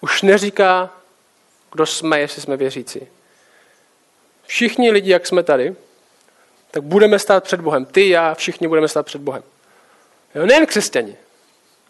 Už 0.00 0.22
neříká, 0.22 0.90
kdo 1.72 1.86
jsme, 1.86 2.20
jestli 2.20 2.42
jsme 2.42 2.56
věřící. 2.56 3.00
Všichni 4.54 4.90
lidi, 4.90 5.10
jak 5.10 5.26
jsme 5.26 5.42
tady, 5.42 5.74
tak 6.70 6.82
budeme 6.82 7.18
stát 7.18 7.44
před 7.44 7.60
Bohem. 7.60 7.84
Ty, 7.84 8.08
já, 8.08 8.34
všichni 8.34 8.68
budeme 8.68 8.88
stát 8.88 9.06
před 9.06 9.20
Bohem. 9.20 9.42
Jo, 10.34 10.46
nejen 10.46 10.66
křesťani. 10.66 11.16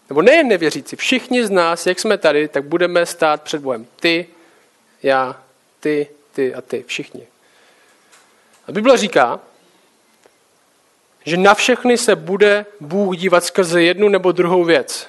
Nebo 0.09 0.21
nejen 0.21 0.47
nevěřící. 0.47 0.95
Všichni 0.95 1.45
z 1.45 1.49
nás, 1.49 1.85
jak 1.85 1.99
jsme 1.99 2.17
tady, 2.17 2.47
tak 2.47 2.63
budeme 2.63 3.05
stát 3.05 3.41
před 3.41 3.61
Bohem. 3.61 3.87
Ty, 3.99 4.27
já, 5.03 5.41
ty, 5.79 6.07
ty 6.33 6.53
a 6.53 6.61
ty. 6.61 6.83
Všichni. 6.87 7.27
A 8.67 8.71
Bible 8.71 8.97
říká, 8.97 9.39
že 11.25 11.37
na 11.37 11.53
všechny 11.53 11.97
se 11.97 12.15
bude 12.15 12.65
Bůh 12.79 13.17
dívat 13.17 13.43
skrze 13.43 13.83
jednu 13.83 14.09
nebo 14.09 14.31
druhou 14.31 14.63
věc. 14.63 15.07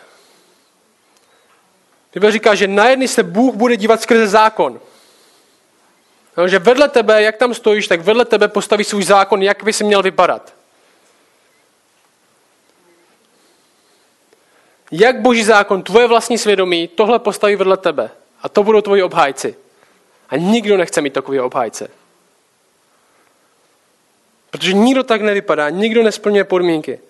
Bible 2.15 2.33
říká, 2.33 2.55
že 2.55 2.69
na 2.69 2.89
jedny 2.89 3.09
se 3.09 3.23
Bůh 3.23 3.55
bude 3.55 3.77
dívat 3.77 4.03
skrze 4.03 4.27
zákon. 4.27 4.81
No, 6.37 6.49
že 6.49 6.59
vedle 6.59 6.89
tebe, 6.89 7.23
jak 7.23 7.37
tam 7.37 7.55
stojíš, 7.55 7.89
tak 7.89 8.01
vedle 8.01 8.25
tebe 8.25 8.49
postaví 8.49 8.85
svůj 8.85 9.05
zákon, 9.05 9.43
jak 9.43 9.65
by 9.65 9.73
si 9.73 9.85
měl 9.85 10.03
vypadat. 10.03 10.55
Jak 14.91 15.21
boží 15.21 15.45
zákon, 15.45 15.83
tvoje 15.83 16.07
vlastní 16.07 16.39
svědomí, 16.39 16.89
tohle 16.89 17.19
postaví 17.19 17.57
vedle 17.57 17.77
tebe. 17.77 18.11
A 18.43 18.49
to 18.49 18.63
budou 18.63 18.81
tvoji 18.81 19.03
obhájci. 19.03 19.57
A 20.29 20.37
nikdo 20.37 20.77
nechce 20.77 21.01
mít 21.01 21.13
takový 21.13 21.41
obhájce. 21.41 21.89
Protože 24.51 24.73
nikdo 24.73 25.03
tak 25.03 25.21
nevypadá, 25.23 25.71
nikdo 25.71 26.03
nesplňuje 26.03 26.45
podmínky. 26.45 27.01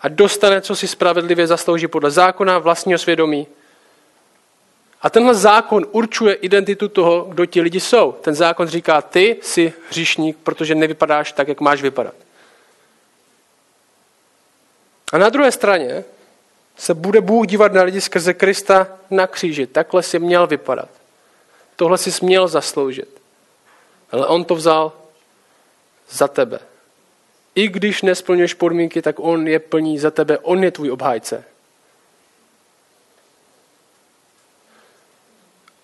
A 0.00 0.08
dostane, 0.08 0.60
co 0.60 0.76
si 0.76 0.88
spravedlivě 0.88 1.46
zaslouží 1.46 1.86
podle 1.86 2.10
zákona, 2.10 2.58
vlastního 2.58 2.98
svědomí. 2.98 3.46
A 5.06 5.10
tenhle 5.10 5.34
zákon 5.34 5.86
určuje 5.90 6.34
identitu 6.34 6.88
toho, 6.88 7.24
kdo 7.24 7.46
ti 7.46 7.60
lidi 7.60 7.80
jsou. 7.80 8.12
Ten 8.12 8.34
zákon 8.34 8.68
říká, 8.68 9.02
ty 9.02 9.36
jsi 9.42 9.72
hříšník, 9.88 10.36
protože 10.36 10.74
nevypadáš 10.74 11.32
tak, 11.32 11.48
jak 11.48 11.60
máš 11.60 11.82
vypadat. 11.82 12.14
A 15.12 15.18
na 15.18 15.28
druhé 15.28 15.52
straně 15.52 16.04
se 16.76 16.94
bude 16.94 17.20
Bůh 17.20 17.46
dívat 17.46 17.72
na 17.72 17.82
lidi 17.82 18.00
skrze 18.00 18.34
Krista 18.34 18.88
na 19.10 19.26
kříži. 19.26 19.66
Takhle 19.66 20.02
si 20.02 20.18
měl 20.18 20.46
vypadat. 20.46 20.88
Tohle 21.76 21.98
si 21.98 22.24
měl 22.24 22.48
zasloužit. 22.48 23.22
Ale 24.10 24.26
on 24.26 24.44
to 24.44 24.54
vzal 24.54 24.92
za 26.10 26.28
tebe. 26.28 26.58
I 27.54 27.68
když 27.68 28.02
nesplňuješ 28.02 28.54
podmínky, 28.54 29.02
tak 29.02 29.16
on 29.18 29.48
je 29.48 29.58
plní 29.58 29.98
za 29.98 30.10
tebe. 30.10 30.38
On 30.38 30.64
je 30.64 30.70
tvůj 30.70 30.90
obhájce. 30.90 31.44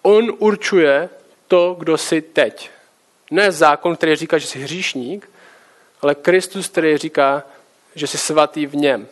On 0.02 0.32
určuje 0.38 1.08
to, 1.48 1.76
kdo 1.78 1.98
jsi 1.98 2.22
teď. 2.22 2.70
Ne 3.30 3.52
zákon, 3.52 3.96
který 3.96 4.16
říká, 4.16 4.38
že 4.38 4.46
jsi 4.46 4.58
hříšník, 4.58 5.30
ale 6.02 6.14
Kristus, 6.14 6.68
který 6.68 6.98
říká, 6.98 7.42
že 7.94 8.06
jsi 8.06 8.18
svatý 8.18 8.66
v 8.66 8.76
něm. 8.76 9.08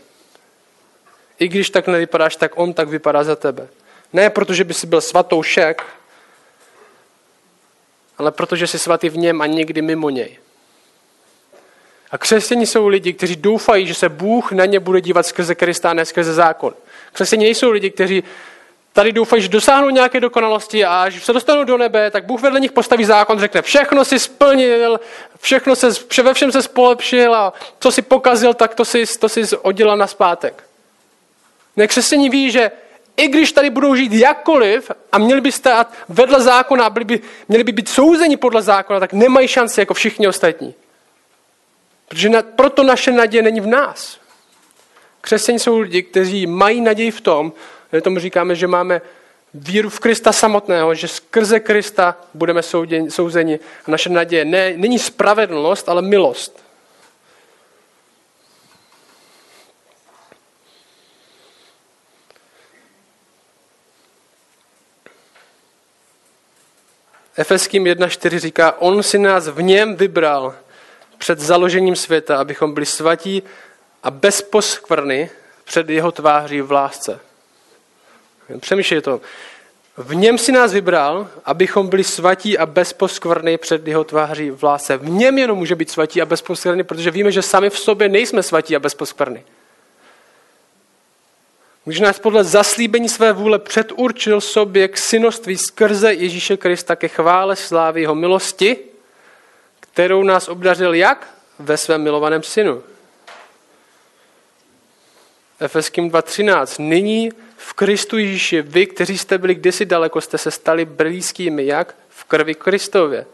I 1.38 1.48
když 1.48 1.70
tak 1.70 1.86
nevypadáš, 1.86 2.36
tak 2.36 2.52
on 2.58 2.72
tak 2.72 2.88
vypadá 2.88 3.24
za 3.24 3.36
tebe. 3.36 3.68
Ne 4.12 4.30
protože 4.30 4.64
by 4.64 4.74
si 4.74 4.86
byl 4.86 5.00
svatoušek, 5.00 5.82
ale 8.18 8.30
protože 8.30 8.66
jsi 8.66 8.78
svatý 8.78 9.08
v 9.08 9.16
něm 9.16 9.42
a 9.42 9.46
někdy 9.46 9.82
mimo 9.82 10.10
něj. 10.10 10.38
A 12.10 12.18
křesťani 12.18 12.66
jsou 12.66 12.88
lidi, 12.88 13.12
kteří 13.12 13.36
doufají, 13.36 13.86
že 13.86 13.94
se 13.94 14.08
Bůh 14.08 14.52
na 14.52 14.64
ně 14.64 14.80
bude 14.80 15.00
dívat 15.00 15.26
skrze 15.26 15.54
Krista, 15.54 15.94
ne 15.94 16.04
skrze 16.04 16.34
zákon. 16.34 16.74
Křesťani 17.12 17.44
nejsou 17.44 17.70
lidi, 17.70 17.90
kteří 17.90 18.24
tady 18.92 19.12
doufají, 19.12 19.42
že 19.42 19.48
dosáhnou 19.48 19.90
nějaké 19.90 20.20
dokonalosti 20.20 20.84
a 20.84 21.02
až 21.02 21.24
se 21.24 21.32
dostanou 21.32 21.64
do 21.64 21.78
nebe, 21.78 22.10
tak 22.10 22.24
Bůh 22.24 22.40
vedle 22.40 22.60
nich 22.60 22.72
postaví 22.72 23.04
zákon, 23.04 23.38
řekne, 23.38 23.62
všechno 23.62 24.04
si 24.04 24.18
splnil, 24.18 25.00
všechno 25.40 25.76
se, 25.76 25.88
ve 26.22 26.34
všem 26.34 26.52
se 26.52 26.62
spolepšil 26.62 27.34
a 27.34 27.52
co 27.78 27.92
si 27.92 28.02
pokazil, 28.02 28.54
tak 28.54 28.74
to 28.74 28.84
si, 28.84 29.04
to 29.18 29.28
si 29.28 29.56
oddělal 29.56 29.96
na 29.96 30.06
zpátek. 30.06 30.64
Nekřesení 31.76 32.30
ví, 32.30 32.50
že 32.50 32.70
i 33.16 33.28
když 33.28 33.52
tady 33.52 33.70
budou 33.70 33.94
žít 33.94 34.12
jakkoliv 34.12 34.90
a 35.12 35.18
měli 35.18 35.40
by 35.40 35.52
stát 35.52 35.92
vedle 36.08 36.40
zákona, 36.40 36.90
byli 36.90 37.04
by, 37.04 37.20
měli 37.48 37.64
by 37.64 37.72
být 37.72 37.88
souzeni 37.88 38.36
podle 38.36 38.62
zákona, 38.62 39.00
tak 39.00 39.12
nemají 39.12 39.48
šanci 39.48 39.80
jako 39.80 39.94
všichni 39.94 40.28
ostatní. 40.28 40.74
Protože 42.08 42.28
na, 42.28 42.42
proto 42.42 42.82
naše 42.82 43.12
naděje 43.12 43.42
není 43.42 43.60
v 43.60 43.66
nás. 43.66 44.18
Křesťané 45.20 45.58
jsou 45.58 45.78
lidi, 45.78 46.02
kteří 46.02 46.46
mají 46.46 46.80
naději 46.80 47.10
v 47.10 47.20
tom, 47.20 47.52
že 47.92 48.00
tomu 48.00 48.18
říkáme, 48.18 48.54
že 48.54 48.66
máme 48.66 49.00
víru 49.54 49.90
v 49.90 50.00
Krista 50.00 50.32
samotného, 50.32 50.94
že 50.94 51.08
skrze 51.08 51.60
Krista 51.60 52.16
budeme 52.34 52.62
souzeni. 53.08 53.58
A 53.86 53.90
naše 53.90 54.10
naděje 54.10 54.44
ne, 54.44 54.72
není 54.76 54.98
spravedlnost, 54.98 55.88
ale 55.88 56.02
milost. 56.02 56.64
Efeským 67.36 67.84
1.4 67.84 68.38
říká, 68.38 68.74
on 68.78 69.02
si 69.02 69.18
nás 69.18 69.48
v 69.48 69.62
něm 69.62 69.96
vybral 69.96 70.54
před 71.18 71.38
založením 71.38 71.96
světa, 71.96 72.36
abychom 72.36 72.74
byli 72.74 72.86
svatí 72.86 73.42
a 74.02 74.10
bez 74.10 74.42
poskvrny 74.42 75.30
před 75.64 75.88
jeho 75.88 76.12
tváří 76.12 76.60
v 76.60 76.72
lásce. 76.72 77.20
Přemýšlej 78.58 79.00
to. 79.00 79.20
V 79.96 80.14
něm 80.14 80.38
si 80.38 80.52
nás 80.52 80.72
vybral, 80.72 81.28
abychom 81.44 81.88
byli 81.88 82.04
svatí 82.04 82.58
a 82.58 82.66
bez 82.66 82.92
poskvrny 82.92 83.58
před 83.58 83.88
jeho 83.88 84.04
tváří 84.04 84.50
v 84.50 84.62
lásce. 84.62 84.96
V 84.96 85.10
něm 85.10 85.38
jenom 85.38 85.58
může 85.58 85.74
být 85.74 85.90
svatí 85.90 86.22
a 86.22 86.26
bez 86.26 86.42
poskvrny, 86.42 86.84
protože 86.84 87.10
víme, 87.10 87.32
že 87.32 87.42
sami 87.42 87.70
v 87.70 87.78
sobě 87.78 88.08
nejsme 88.08 88.42
svatí 88.42 88.76
a 88.76 88.78
bez 88.78 88.94
poskvrny. 88.94 89.44
Když 91.84 92.00
nás 92.00 92.18
podle 92.18 92.44
zaslíbení 92.44 93.08
své 93.08 93.32
vůle 93.32 93.58
předurčil 93.58 94.40
sobě 94.40 94.88
k 94.88 94.98
synoství 94.98 95.56
skrze 95.56 96.14
Ježíše 96.14 96.56
Krista 96.56 96.96
ke 96.96 97.08
chvále 97.08 97.56
slávy 97.56 98.00
jeho 98.00 98.14
milosti, 98.14 98.76
kterou 99.80 100.22
nás 100.22 100.48
obdařil 100.48 100.94
jak? 100.94 101.34
Ve 101.58 101.76
svém 101.76 102.02
milovaném 102.02 102.42
synu. 102.42 102.82
Efeským 105.60 106.10
2.13. 106.10 106.88
Nyní 106.88 107.32
v 107.62 107.72
Kristu 107.72 108.18
Ježíši 108.18 108.62
vy, 108.62 108.86
kteří 108.86 109.18
jste 109.18 109.38
byli 109.38 109.54
kdysi 109.54 109.86
daleko, 109.86 110.20
jste 110.20 110.38
se 110.38 110.50
stali 110.50 110.84
blízkými 110.84 111.66
jak? 111.66 111.94
V 112.08 112.24
krvi 112.24 112.54
Kristově. 112.54 113.26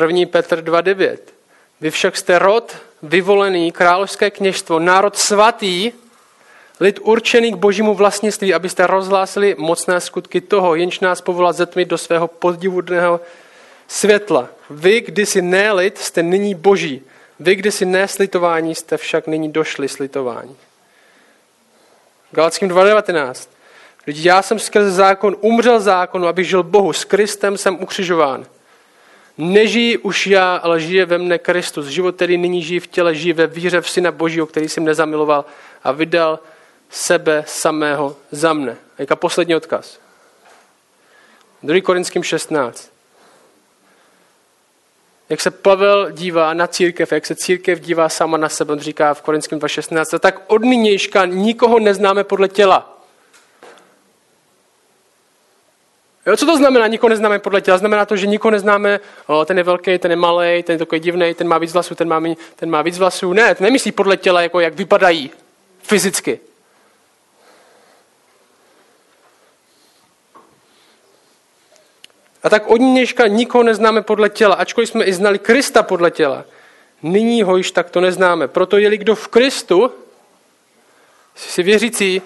1. 0.00 0.26
Petr 0.30 0.62
2.9. 0.62 1.18
Vy 1.80 1.90
však 1.90 2.16
jste 2.16 2.38
rod, 2.38 2.76
vyvolený, 3.02 3.72
královské 3.72 4.30
kněžstvo, 4.30 4.78
národ 4.78 5.16
svatý, 5.16 5.92
lid 6.80 6.98
určený 7.02 7.52
k 7.52 7.56
božímu 7.56 7.94
vlastnictví, 7.94 8.54
abyste 8.54 8.86
rozhlásili 8.86 9.54
mocné 9.58 10.00
skutky 10.00 10.40
toho, 10.40 10.74
jenž 10.74 11.00
nás 11.00 11.20
povolal 11.20 11.52
ze 11.52 11.66
tmy 11.66 11.84
do 11.84 11.98
svého 11.98 12.28
poddivodného 12.28 13.20
světla. 13.88 14.48
Vy, 14.70 15.00
kdysi 15.00 15.42
ne 15.42 15.72
lid, 15.72 15.98
jste 15.98 16.22
nyní 16.22 16.54
boží. 16.54 17.02
Vy, 17.40 17.54
kdysi 17.54 17.84
ne 17.84 18.08
slitování, 18.08 18.74
jste 18.74 18.96
však 18.96 19.26
nyní 19.26 19.52
došli 19.52 19.88
slitování. 19.88 20.56
Galackým 22.32 22.68
2.19. 22.68 23.48
Vždyť 24.06 24.24
já 24.24 24.42
jsem 24.42 24.58
skrze 24.58 24.90
zákon 24.90 25.36
umřel 25.40 25.80
zákonu, 25.80 26.26
abych 26.26 26.48
žil 26.48 26.62
Bohu. 26.62 26.92
S 26.92 27.04
Kristem 27.04 27.58
jsem 27.58 27.82
ukřižován. 27.82 28.46
Nežijí 29.38 29.98
už 29.98 30.26
já, 30.26 30.56
ale 30.56 30.80
žije 30.80 31.06
ve 31.06 31.18
mne 31.18 31.38
Kristus. 31.38 31.86
Život, 31.86 32.16
který 32.16 32.38
nyní 32.38 32.62
žijí 32.62 32.80
v 32.80 32.86
těle, 32.86 33.14
žijí 33.14 33.32
ve 33.32 33.46
víře 33.46 33.80
v 33.80 33.90
Syna 33.90 34.12
Božího, 34.12 34.46
který 34.46 34.68
jsem 34.68 34.84
nezamiloval 34.84 35.44
a 35.84 35.92
vydal 35.92 36.38
sebe 36.90 37.44
samého 37.46 38.16
za 38.30 38.52
mne. 38.52 38.72
A 38.72 39.02
jaká 39.02 39.16
poslední 39.16 39.56
odkaz. 39.56 39.98
2. 41.62 41.80
Korinským 41.80 42.22
16. 42.22 42.97
Jak 45.28 45.40
se 45.40 45.50
Pavel 45.50 46.10
dívá 46.10 46.54
na 46.54 46.66
církev, 46.66 47.12
jak 47.12 47.26
se 47.26 47.34
církev 47.34 47.80
dívá 47.80 48.08
sama 48.08 48.36
na 48.36 48.48
sebe, 48.48 48.72
on 48.72 48.80
říká 48.80 49.14
v 49.14 49.22
Korinském 49.22 49.58
2.16, 49.58 50.18
tak 50.18 50.42
od 50.46 50.62
nynějška 50.62 51.26
nikoho 51.26 51.78
neznáme 51.78 52.24
podle 52.24 52.48
těla. 52.48 52.98
Jo, 56.26 56.36
co 56.36 56.46
to 56.46 56.56
znamená, 56.56 56.86
nikoho 56.86 57.08
neznáme 57.08 57.38
podle 57.38 57.60
těla? 57.60 57.78
Znamená 57.78 58.06
to, 58.06 58.16
že 58.16 58.26
nikoho 58.26 58.52
neznáme, 58.52 59.00
o, 59.26 59.44
ten 59.44 59.58
je 59.58 59.64
velký, 59.64 59.98
ten 59.98 60.10
je 60.10 60.16
malý, 60.16 60.62
ten 60.62 60.74
je 60.74 60.78
takový 60.78 61.00
divný, 61.00 61.34
ten 61.34 61.48
má 61.48 61.58
víc 61.58 61.72
vlasů, 61.72 61.94
ten 61.94 62.08
má, 62.08 62.22
ten 62.56 62.70
má 62.70 62.82
víc 62.82 62.98
vlasů. 62.98 63.32
Ne, 63.32 63.54
to 63.54 63.64
nemyslí 63.64 63.92
podle 63.92 64.16
těla, 64.16 64.42
jako 64.42 64.60
jak 64.60 64.74
vypadají 64.74 65.30
fyzicky. 65.82 66.40
A 72.42 72.50
tak 72.50 72.66
od 72.66 72.76
dneška 72.76 73.26
nikoho 73.26 73.64
neznáme 73.64 74.02
podle 74.02 74.30
těla, 74.30 74.54
ačkoliv 74.54 74.88
jsme 74.88 75.04
i 75.04 75.12
znali 75.12 75.38
Krista 75.38 75.82
podle 75.82 76.10
těla. 76.10 76.44
Nyní 77.02 77.42
ho 77.42 77.56
již 77.56 77.70
takto 77.70 78.00
neznáme. 78.00 78.48
Proto 78.48 78.78
je 78.78 78.96
kdo 78.96 79.14
v 79.14 79.28
Kristu, 79.28 79.92
si 81.34 81.62
věřící, 81.62 82.22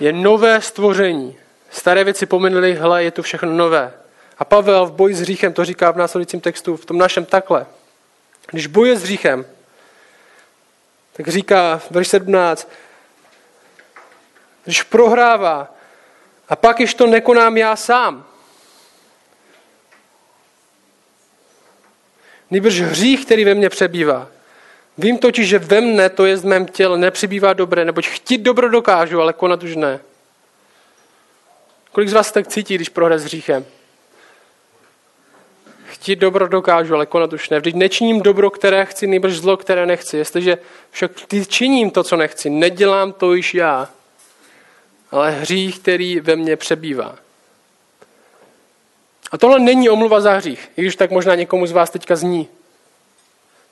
je 0.00 0.12
nové 0.12 0.60
stvoření. 0.60 1.36
Staré 1.70 2.04
věci 2.04 2.26
pominuli, 2.26 2.74
hle, 2.74 3.04
je 3.04 3.10
tu 3.10 3.22
všechno 3.22 3.52
nové. 3.52 3.92
A 4.38 4.44
Pavel 4.44 4.86
v 4.86 4.92
boji 4.92 5.14
s 5.14 5.20
hříchem 5.20 5.52
to 5.52 5.64
říká 5.64 5.90
v 5.90 5.96
následujícím 5.96 6.40
textu, 6.40 6.76
v 6.76 6.86
tom 6.86 6.98
našem 6.98 7.24
takhle. 7.24 7.66
Když 8.50 8.66
bojuje 8.66 8.96
s 8.96 9.02
hříchem, 9.02 9.46
tak 11.12 11.28
říká 11.28 11.78
v 11.78 11.90
verš 11.90 12.08
17, 12.08 12.68
když 14.64 14.82
prohrává, 14.82 15.74
a 16.48 16.56
pak 16.56 16.80
již 16.80 16.94
to 16.94 17.06
nekonám 17.06 17.56
já 17.56 17.76
sám. 17.76 18.26
Nýbrž 22.52 22.80
hřích, 22.80 23.24
který 23.24 23.44
ve 23.44 23.54
mně 23.54 23.68
přebývá. 23.68 24.28
Vím 24.98 25.18
totiž, 25.18 25.48
že 25.48 25.58
ve 25.58 25.80
mne, 25.80 26.08
to 26.08 26.26
je 26.26 26.36
z 26.36 26.44
mém 26.44 26.66
těle, 26.66 26.98
nepřibývá 26.98 27.52
dobré, 27.52 27.84
neboť 27.84 28.06
chtít 28.06 28.38
dobro 28.38 28.68
dokážu, 28.68 29.20
ale 29.20 29.32
konat 29.32 29.62
už 29.62 29.76
ne. 29.76 30.00
Kolik 31.92 32.08
z 32.08 32.12
vás 32.12 32.32
tak 32.32 32.46
cítí, 32.46 32.74
když 32.74 32.88
prohraje 32.88 33.18
s 33.18 33.24
hříchem? 33.24 33.64
Chtít 35.86 36.18
dobro 36.18 36.48
dokážu, 36.48 36.94
ale 36.94 37.06
konat 37.06 37.32
už 37.32 37.48
ne. 37.48 37.58
Vždyť 37.58 37.74
nečiním 37.74 38.20
dobro, 38.20 38.50
které 38.50 38.86
chci, 38.86 39.06
nejbrž 39.06 39.36
zlo, 39.36 39.56
které 39.56 39.86
nechci. 39.86 40.16
Jestliže 40.16 40.58
však 40.90 41.10
činím 41.48 41.90
to, 41.90 42.02
co 42.02 42.16
nechci, 42.16 42.50
nedělám 42.50 43.12
to 43.12 43.34
již 43.34 43.54
já, 43.54 43.88
ale 45.10 45.30
hřích, 45.30 45.78
který 45.78 46.20
ve 46.20 46.36
mně 46.36 46.56
přebývá. 46.56 47.18
A 49.32 49.38
tohle 49.38 49.58
není 49.58 49.88
omluva 49.88 50.20
za 50.20 50.32
hřích, 50.32 50.70
i 50.76 50.82
když 50.82 50.96
tak 50.96 51.10
možná 51.10 51.34
někomu 51.34 51.66
z 51.66 51.72
vás 51.72 51.90
teďka 51.90 52.16
zní. 52.16 52.48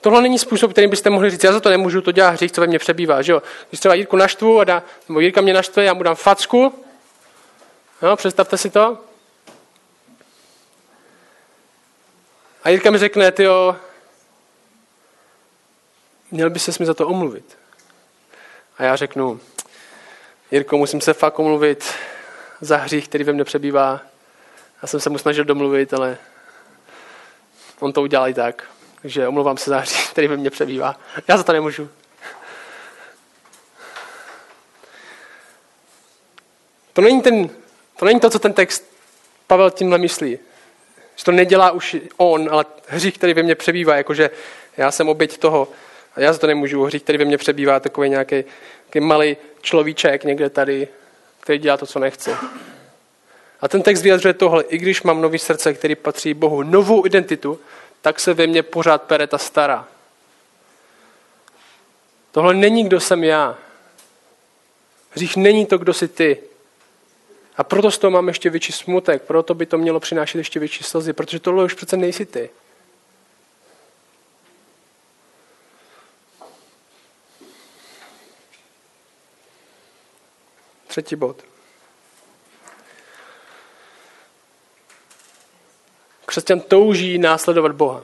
Tohle 0.01 0.21
není 0.21 0.39
způsob, 0.39 0.71
kterým 0.71 0.89
byste 0.89 1.09
mohli 1.09 1.29
říct, 1.29 1.43
já 1.43 1.53
za 1.53 1.59
to 1.59 1.69
nemůžu, 1.69 2.01
to 2.01 2.11
dělá 2.11 2.29
hřích, 2.29 2.51
co 2.51 2.61
ve 2.61 2.67
mně 2.67 2.79
přebývá. 2.79 3.21
Že 3.21 3.31
jo? 3.31 3.41
Když 3.69 3.79
třeba 3.79 3.95
Jirku 3.95 4.17
naštvu, 4.17 4.59
a 4.59 4.63
dá, 4.63 4.83
nebo 5.09 5.19
Jirka 5.19 5.41
mě 5.41 5.53
naštve, 5.53 5.83
já 5.83 5.93
mu 5.93 6.03
dám 6.03 6.15
facku, 6.15 6.73
No, 8.01 8.15
představte 8.15 8.57
si 8.57 8.69
to. 8.69 8.97
A 12.63 12.69
Jirka 12.69 12.91
mi 12.91 12.97
řekne, 12.97 13.31
ty 13.31 13.43
jo, 13.43 13.75
měl 16.31 16.49
by 16.49 16.59
se 16.59 16.71
mi 16.79 16.85
za 16.85 16.93
to 16.93 17.07
omluvit. 17.07 17.57
A 18.77 18.83
já 18.83 18.95
řeknu, 18.95 19.39
Jirko, 20.51 20.77
musím 20.77 21.01
se 21.01 21.13
fakt 21.13 21.39
omluvit 21.39 21.93
za 22.61 22.77
hřích, 22.77 23.07
který 23.07 23.23
ve 23.23 23.33
mně 23.33 23.43
přebývá. 23.43 24.01
Já 24.81 24.87
jsem 24.87 24.99
se 24.99 25.09
mu 25.09 25.17
snažil 25.17 25.43
domluvit, 25.43 25.93
ale 25.93 26.17
on 27.79 27.93
to 27.93 28.01
udělal 28.01 28.29
i 28.29 28.33
tak. 28.33 28.63
Takže 29.01 29.27
omlouvám 29.27 29.57
se 29.57 29.77
hřích, 29.77 30.09
který 30.11 30.27
ve 30.27 30.37
mně 30.37 30.49
přebývá. 30.49 30.99
Já 31.27 31.37
za 31.37 31.43
to 31.43 31.53
nemůžu. 31.53 31.89
To 36.93 37.01
není 37.01 37.21
ten 37.21 37.49
to 38.01 38.05
není 38.05 38.19
to, 38.19 38.29
co 38.29 38.39
ten 38.39 38.53
text 38.53 38.91
Pavel 39.47 39.71
tímhle 39.71 39.97
myslí. 39.97 40.39
Že 41.15 41.25
to 41.25 41.31
nedělá 41.31 41.71
už 41.71 41.95
on, 42.17 42.49
ale 42.51 42.65
hřích, 42.87 43.17
který 43.17 43.33
ve 43.33 43.43
mně 43.43 43.55
přebývá, 43.55 43.95
jakože 43.95 44.29
já 44.77 44.91
jsem 44.91 45.09
oběť 45.09 45.37
toho 45.37 45.67
a 46.15 46.21
já 46.21 46.33
za 46.33 46.39
to 46.39 46.47
nemůžu. 46.47 46.83
Hřích, 46.83 47.03
který 47.03 47.17
ve 47.17 47.25
mně 47.25 47.37
přebývá, 47.37 47.79
takový 47.79 48.09
nějaký 48.09 48.43
malý 48.99 49.37
človíček 49.61 50.23
někde 50.23 50.49
tady, 50.49 50.87
který 51.39 51.59
dělá 51.59 51.77
to, 51.77 51.85
co 51.85 51.99
nechce. 51.99 52.37
A 53.61 53.67
ten 53.67 53.81
text 53.81 54.01
vyjadřuje 54.01 54.33
tohle. 54.33 54.63
I 54.63 54.77
když 54.77 55.03
mám 55.03 55.21
nový 55.21 55.39
srdce, 55.39 55.73
který 55.73 55.95
patří 55.95 56.33
Bohu, 56.33 56.63
novou 56.63 57.05
identitu, 57.05 57.59
tak 58.01 58.19
se 58.19 58.33
ve 58.33 58.47
mně 58.47 58.63
pořád 58.63 59.01
pere 59.01 59.27
ta 59.27 59.37
stará. 59.37 59.87
Tohle 62.31 62.53
není, 62.53 62.83
kdo 62.83 62.99
jsem 62.99 63.23
já. 63.23 63.57
Hřích 65.09 65.37
není 65.37 65.65
to, 65.65 65.77
kdo 65.77 65.93
jsi 65.93 66.07
ty. 66.07 66.37
A 67.57 67.63
proto 67.63 67.91
z 67.91 67.97
toho 67.97 68.11
mám 68.11 68.27
ještě 68.27 68.49
větší 68.49 68.71
smutek, 68.71 69.21
proto 69.21 69.53
by 69.53 69.65
to 69.65 69.77
mělo 69.77 69.99
přinášet 69.99 70.37
ještě 70.37 70.59
větší 70.59 70.83
slzy, 70.83 71.13
protože 71.13 71.39
tohle 71.39 71.63
už 71.63 71.73
přece 71.73 71.97
nejsi 71.97 72.25
ty. 72.25 72.49
Třetí 80.87 81.15
bod. 81.15 81.43
Křesťan 86.31 86.59
touží 86.59 87.17
následovat 87.17 87.71
Boha. 87.71 88.03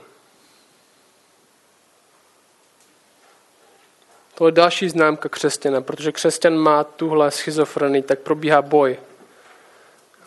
To 4.35 4.45
je 4.45 4.51
další 4.51 4.89
známka 4.89 5.29
křesťana, 5.29 5.81
protože 5.81 6.11
křesťan 6.11 6.55
má 6.55 6.83
tuhle 6.83 7.31
schizofrenii, 7.31 8.01
tak 8.01 8.19
probíhá 8.19 8.61
boj 8.61 8.97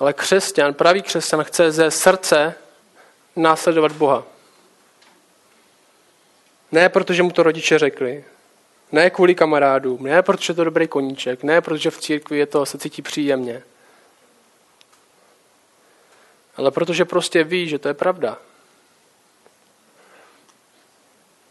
ale 0.01 0.13
křesťan, 0.13 0.75
pravý 0.75 1.03
křesťan 1.03 1.45
chce 1.45 1.73
ze 1.73 1.91
srdce 1.91 2.55
následovat 3.37 3.93
Boha. 3.93 4.25
Ne 6.73 6.89
protože 6.89 7.23
mu 7.23 7.31
to 7.31 7.43
rodiče 7.43 7.79
řekli, 7.79 8.25
ne 8.93 9.11
kvůli 9.11 9.35
kamarádům, 9.35 10.03
ne 10.03 10.23
protože 10.23 10.55
to 10.55 10.61
je 10.61 10.65
dobrý 10.65 10.89
koníček, 10.89 11.43
ne 11.43 11.61
protože 11.61 11.91
v 11.91 11.99
církvi 11.99 12.39
je 12.39 12.47
to, 12.47 12.67
se 12.67 12.79
cítí 12.79 13.03
příjemně. 13.03 13.63
Ale 16.61 16.71
protože 16.71 17.05
prostě 17.05 17.45
ví, 17.45 17.69
že 17.69 17.79
to 17.79 17.89
je 17.89 17.95
pravda. 17.95 18.39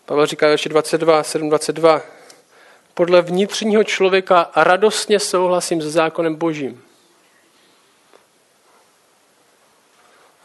Pavel 0.05 0.25
říká 0.25 0.47
ještě 0.47 0.69
22, 0.69 1.23
7, 1.23 1.49
22. 1.49 2.01
Podle 2.93 3.21
vnitřního 3.21 3.83
člověka 3.83 4.51
radostně 4.55 5.19
souhlasím 5.19 5.81
se 5.81 5.89
zákonem 5.89 6.35
božím. 6.35 6.83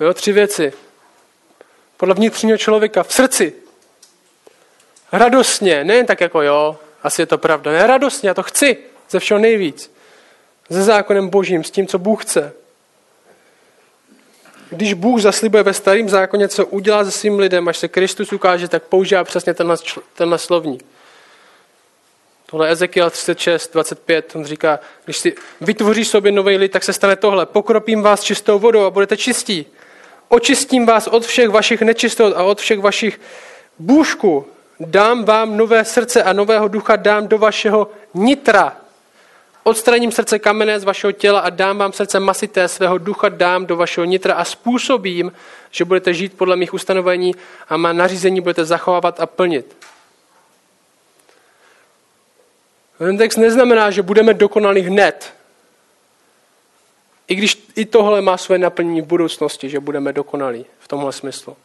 Jo, 0.00 0.14
tři 0.14 0.33
věci. 0.33 0.72
Podle 1.96 2.14
vnitřního 2.14 2.59
člověka, 2.59 3.03
v 3.03 3.12
srdci. 3.12 3.55
Radostně, 5.12 5.85
ne 5.85 6.05
tak 6.05 6.20
jako 6.20 6.42
jo, 6.42 6.79
asi 7.03 7.22
je 7.22 7.27
to 7.27 7.38
pravda. 7.38 7.72
Ne, 7.72 7.87
radostně, 7.87 8.29
já 8.29 8.35
to 8.35 8.42
chci 8.42 8.77
ze 9.11 9.18
všeho 9.18 9.40
nejvíc. 9.40 9.92
Se 10.70 10.83
zákonem 10.83 11.29
božím, 11.29 11.64
s 11.64 11.70
tím, 11.70 11.87
co 11.87 11.98
Bůh 11.98 12.24
chce. 12.24 12.63
Když 14.74 14.94
Bůh 14.94 15.20
zaslibuje 15.20 15.62
ve 15.62 15.74
starém 15.74 16.08
zákoně, 16.08 16.48
co 16.48 16.66
udělá 16.66 17.04
se 17.04 17.10
svým 17.10 17.38
lidem, 17.38 17.68
až 17.68 17.78
se 17.78 17.88
Kristus 17.88 18.32
ukáže, 18.32 18.68
tak 18.68 18.82
používá 18.82 19.24
přesně 19.24 19.54
tenhle, 19.54 19.76
tenhle 20.14 20.38
slovník. 20.38 20.84
Tohle 22.46 22.70
Ezekiel 22.70 23.10
36, 23.10 23.72
25, 23.72 24.37
on 24.37 24.44
říká, 24.44 24.80
když 25.04 25.16
si 25.16 25.34
vytvoříš 25.60 26.08
sobě 26.08 26.32
nový 26.32 26.56
lid, 26.56 26.72
tak 26.72 26.84
se 26.84 26.92
stane 26.92 27.16
tohle. 27.16 27.46
Pokropím 27.46 28.02
vás 28.02 28.22
čistou 28.22 28.58
vodou 28.58 28.84
a 28.84 28.90
budete 28.90 29.16
čistí. 29.16 29.66
Očistím 30.28 30.87
vás 30.87 31.06
od 31.06 31.26
všech 31.26 31.48
vašich 31.48 31.82
nečistot 31.82 32.37
a 32.37 32.42
od 32.42 32.60
všech 32.60 32.80
vašich 32.80 33.20
bůžků 33.78 34.46
dám 34.80 35.24
vám 35.24 35.56
nové 35.56 35.84
srdce 35.84 36.22
a 36.22 36.32
nového 36.32 36.68
ducha 36.68 36.96
dám 36.96 37.28
do 37.28 37.38
vašeho 37.38 37.90
nitra. 38.14 38.76
Odstraním 39.66 40.12
srdce 40.12 40.38
kamenné 40.38 40.81
z 40.81 40.85
vašeho 40.85 41.12
těla 41.12 41.40
a 41.40 41.50
dám 41.50 41.79
vám 41.79 41.92
srdce 41.92 42.20
masité, 42.20 42.68
svého 42.68 42.98
ducha 42.98 43.29
dám 43.29 43.66
do 43.66 43.77
vašeho 43.77 44.05
nitra 44.05 44.35
a 44.35 44.44
způsobím, 44.44 45.33
že 45.70 45.85
budete 45.85 46.14
žít 46.14 46.37
podle 46.37 46.57
mých 46.57 46.74
ustanovení 46.74 47.35
a 47.68 47.77
má 47.77 47.92
nařízení 47.92 48.40
budete 48.40 48.64
zachovávat 48.64 49.20
a 49.20 49.27
plnit. 49.27 49.77
Ten 52.98 53.18
text 53.18 53.37
neznamená, 53.37 53.90
že 53.90 54.03
budeme 54.03 54.35
dokonalí 54.35 54.81
hned. 54.81 55.35
I 57.29 57.35
když 57.35 57.66
i 57.77 57.85
tohle 57.85 58.20
má 58.20 58.37
své 58.37 58.59
naplnění 58.59 59.00
v 59.00 59.07
budoucnosti, 59.07 59.68
že 59.68 59.81
budeme 59.81 60.12
dokonalí 60.12 60.66
v 60.79 60.88
tomhle 60.88 61.12
smyslu. 61.12 61.57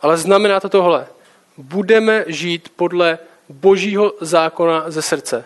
Ale 0.00 0.16
znamená 0.16 0.60
to 0.60 0.68
tohle. 0.68 1.06
Budeme 1.56 2.24
žít 2.26 2.68
podle 2.76 3.18
božího 3.48 4.12
zákona 4.20 4.90
ze 4.90 5.02
srdce. 5.02 5.44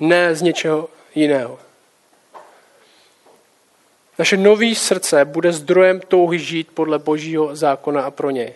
Ne 0.00 0.34
z 0.34 0.42
něčeho 0.42 0.88
jiného. 1.14 1.58
Naše 4.18 4.36
nový 4.36 4.74
srdce 4.74 5.24
bude 5.24 5.52
zdrojem 5.52 6.00
touhy 6.00 6.38
žít 6.38 6.68
podle 6.74 6.98
božího 6.98 7.56
zákona 7.56 8.02
a 8.02 8.10
pro 8.10 8.30
něj. 8.30 8.54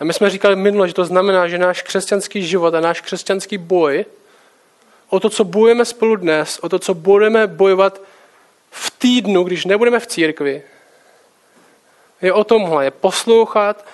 A 0.00 0.04
my 0.04 0.12
jsme 0.12 0.30
říkali 0.30 0.56
minule, 0.56 0.88
že 0.88 0.94
to 0.94 1.04
znamená, 1.04 1.48
že 1.48 1.58
náš 1.58 1.82
křesťanský 1.82 2.46
život 2.46 2.74
a 2.74 2.80
náš 2.80 3.00
křesťanský 3.00 3.58
boj, 3.58 4.04
o 5.08 5.20
to, 5.20 5.30
co 5.30 5.44
bojujeme 5.44 5.84
spolu 5.84 6.16
dnes, 6.16 6.58
o 6.58 6.68
to, 6.68 6.78
co 6.78 6.94
budeme 6.94 7.46
bojovat 7.46 8.00
v 8.70 8.90
týdnu, 8.90 9.44
když 9.44 9.64
nebudeme 9.64 10.00
v 10.00 10.06
církvi, 10.06 10.62
je 12.22 12.32
o 12.32 12.44
tomhle, 12.44 12.84
je 12.84 12.90
poslouchat 12.90 13.86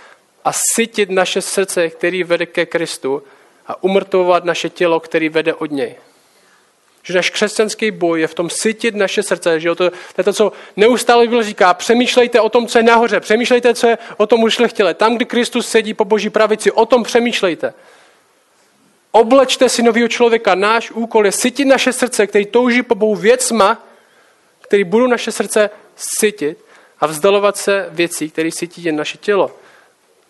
a 0.45 0.51
sytit 0.75 1.11
naše 1.11 1.43
srdce, 1.43 1.89
který 1.89 2.25
vede 2.25 2.47
ke 2.47 2.67
Kristu 2.67 3.23
a 3.71 3.83
umrtovat 3.83 4.45
naše 4.45 4.71
tělo, 4.71 5.01
který 5.01 5.29
vede 5.29 5.55
od 5.55 5.71
něj. 5.71 5.95
Že 7.03 7.15
náš 7.15 7.31
křesťanský 7.31 7.91
boj 7.91 8.21
je 8.21 8.27
v 8.27 8.35
tom 8.35 8.51
sytit 8.51 8.95
naše 8.95 9.23
srdce, 9.23 9.61
že 9.61 9.69
to, 9.69 9.91
to 9.91 9.97
je 10.19 10.25
to, 10.25 10.33
co 10.33 10.53
neustále 10.77 11.27
Bible 11.27 11.45
říká, 11.45 11.75
přemýšlejte 11.75 12.41
o 12.41 12.49
tom, 12.49 12.67
co 12.67 12.79
je 12.79 12.83
nahoře, 12.83 13.21
přemýšlejte, 13.21 13.75
co 13.75 13.87
je 13.87 13.99
o 14.17 14.27
tom 14.27 14.43
ušlechtile. 14.43 14.95
Tam, 14.95 15.17
kde 15.17 15.25
Kristus 15.25 15.69
sedí 15.69 15.95
po 15.95 16.05
boží 16.05 16.31
pravici, 16.31 16.73
o 16.73 16.87
tom 16.87 17.03
přemýšlejte. 17.03 17.75
Oblečte 19.11 19.69
si 19.69 19.83
nového 19.83 20.09
člověka. 20.09 20.55
Náš 20.55 20.91
úkol 20.91 21.27
je 21.27 21.33
sytit 21.33 21.65
naše 21.65 21.93
srdce, 21.93 22.27
který 22.27 22.47
touží 22.47 22.83
po 22.83 22.95
Bohu 22.95 23.15
věcma, 23.15 23.87
který 24.61 24.85
budou 24.85 25.07
naše 25.07 25.33
srdce 25.33 25.71
sytit 25.97 26.59
a 27.01 27.07
vzdalovat 27.07 27.57
se 27.57 27.89
věcí, 27.91 28.31
které 28.31 28.51
sytí 28.53 28.85
jen 28.85 28.97
naše 28.97 29.19
tělo. 29.19 29.51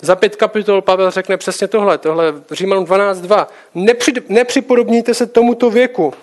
Za 0.01 0.17
pět 0.17 0.37
kapitol 0.37 0.83
Pavel 0.83 1.11
řekne 1.11 1.37
přesně 1.37 1.69
tohle, 1.69 1.99
tohle 1.99 2.35
Římanům 2.51 2.85
12.2. 2.85 3.47
Nepři, 3.75 4.13
nepřipodobníte 4.29 5.15
se 5.15 5.27
tomuto 5.27 5.71
věku, 5.71 6.15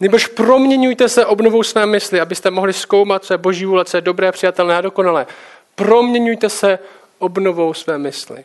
Nebož 0.00 0.26
proměňujte 0.26 1.08
se 1.08 1.26
obnovou 1.26 1.62
své 1.62 1.86
mysli, 1.86 2.20
abyste 2.20 2.50
mohli 2.50 2.72
zkoumat, 2.72 3.24
co 3.24 3.34
je 3.34 3.38
boží 3.38 3.64
vůle, 3.64 3.84
co 3.84 3.96
je 3.96 4.00
dobré, 4.00 4.32
přijatelné 4.32 4.76
a 4.76 4.80
dokonalé. 4.80 5.26
Proměňujte 5.74 6.48
se 6.48 6.78
obnovou 7.18 7.74
své 7.74 7.98
mysli. 7.98 8.44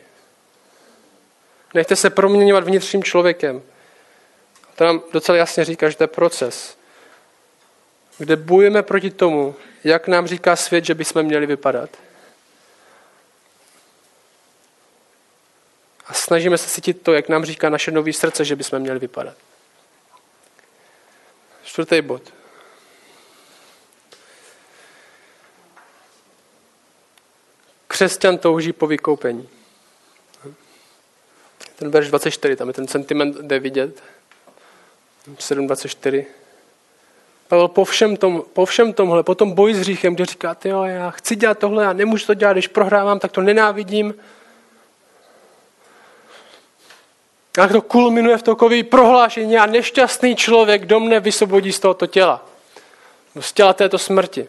Nechte 1.74 1.96
se 1.96 2.10
proměňovat 2.10 2.64
vnitřním 2.64 3.04
člověkem. 3.04 3.62
To 4.76 4.84
nám 4.84 5.02
docela 5.12 5.38
jasně 5.38 5.64
říká, 5.64 5.88
že 5.90 5.96
to 5.96 6.04
je 6.04 6.08
proces, 6.08 6.76
kde 8.18 8.36
bojujeme 8.36 8.82
proti 8.82 9.10
tomu, 9.10 9.54
jak 9.84 10.08
nám 10.08 10.26
říká 10.26 10.56
svět, 10.56 10.84
že 10.84 10.94
bychom 10.94 11.22
měli 11.22 11.46
vypadat. 11.46 11.90
A 16.12 16.14
snažíme 16.14 16.58
se 16.58 16.68
cítit 16.68 17.02
to, 17.02 17.12
jak 17.12 17.28
nám 17.28 17.44
říká 17.44 17.68
naše 17.68 17.90
nové 17.90 18.12
srdce, 18.12 18.44
že 18.44 18.56
bychom 18.56 18.78
měli 18.78 18.98
vypadat. 18.98 19.36
Čtvrtý 21.64 22.02
bod. 22.02 22.22
Křesťan 27.88 28.38
touží 28.38 28.72
po 28.72 28.86
vykoupení. 28.86 29.48
Ten 31.76 31.90
verš 31.90 32.08
24, 32.08 32.56
tam 32.56 32.68
je 32.68 32.74
ten 32.74 32.88
sentiment, 32.88 33.36
jde 33.36 33.58
vidět. 33.58 34.02
7.24. 35.28 36.24
Pavel 37.48 37.68
po 37.68 37.84
všem, 37.84 38.16
tom, 38.16 38.42
po 38.52 38.66
všem 38.66 38.92
tomhle, 38.92 39.22
po 39.22 39.34
tom 39.34 39.52
boji 39.52 39.74
s 39.74 39.78
hříchem, 39.78 40.14
kde 40.14 40.26
říká, 40.26 40.56
jo, 40.64 40.82
já 40.82 41.10
chci 41.10 41.36
dělat 41.36 41.58
tohle, 41.58 41.84
já 41.84 41.92
nemůžu 41.92 42.26
to 42.26 42.34
dělat, 42.34 42.52
když 42.52 42.68
prohrávám, 42.68 43.18
tak 43.18 43.32
to 43.32 43.40
nenávidím. 43.40 44.14
A 47.60 47.68
to 47.68 47.82
kulminuje 47.82 48.38
v 48.38 48.42
takový 48.42 48.82
prohlášení 48.82 49.58
a 49.58 49.66
nešťastný 49.66 50.36
člověk 50.36 50.86
do 50.86 51.00
mne 51.00 51.20
vysvobodí 51.20 51.72
z 51.72 51.80
tohoto 51.80 52.06
těla. 52.06 52.44
Z 53.40 53.52
těla 53.52 53.72
této 53.72 53.98
smrti. 53.98 54.48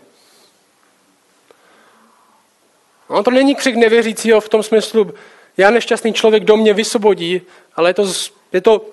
On 3.07 3.23
to 3.23 3.31
není 3.31 3.55
křik 3.55 3.75
nevěřícího 3.75 4.41
v 4.41 4.49
tom 4.49 4.63
smyslu, 4.63 5.13
já 5.57 5.69
nešťastný 5.69 6.13
člověk 6.13 6.43
do 6.43 6.57
mě 6.57 6.73
vysvobodí, 6.73 7.41
ale 7.75 7.89
je 7.89 7.93
to, 7.93 8.13
je 8.53 8.61
to, 8.61 8.85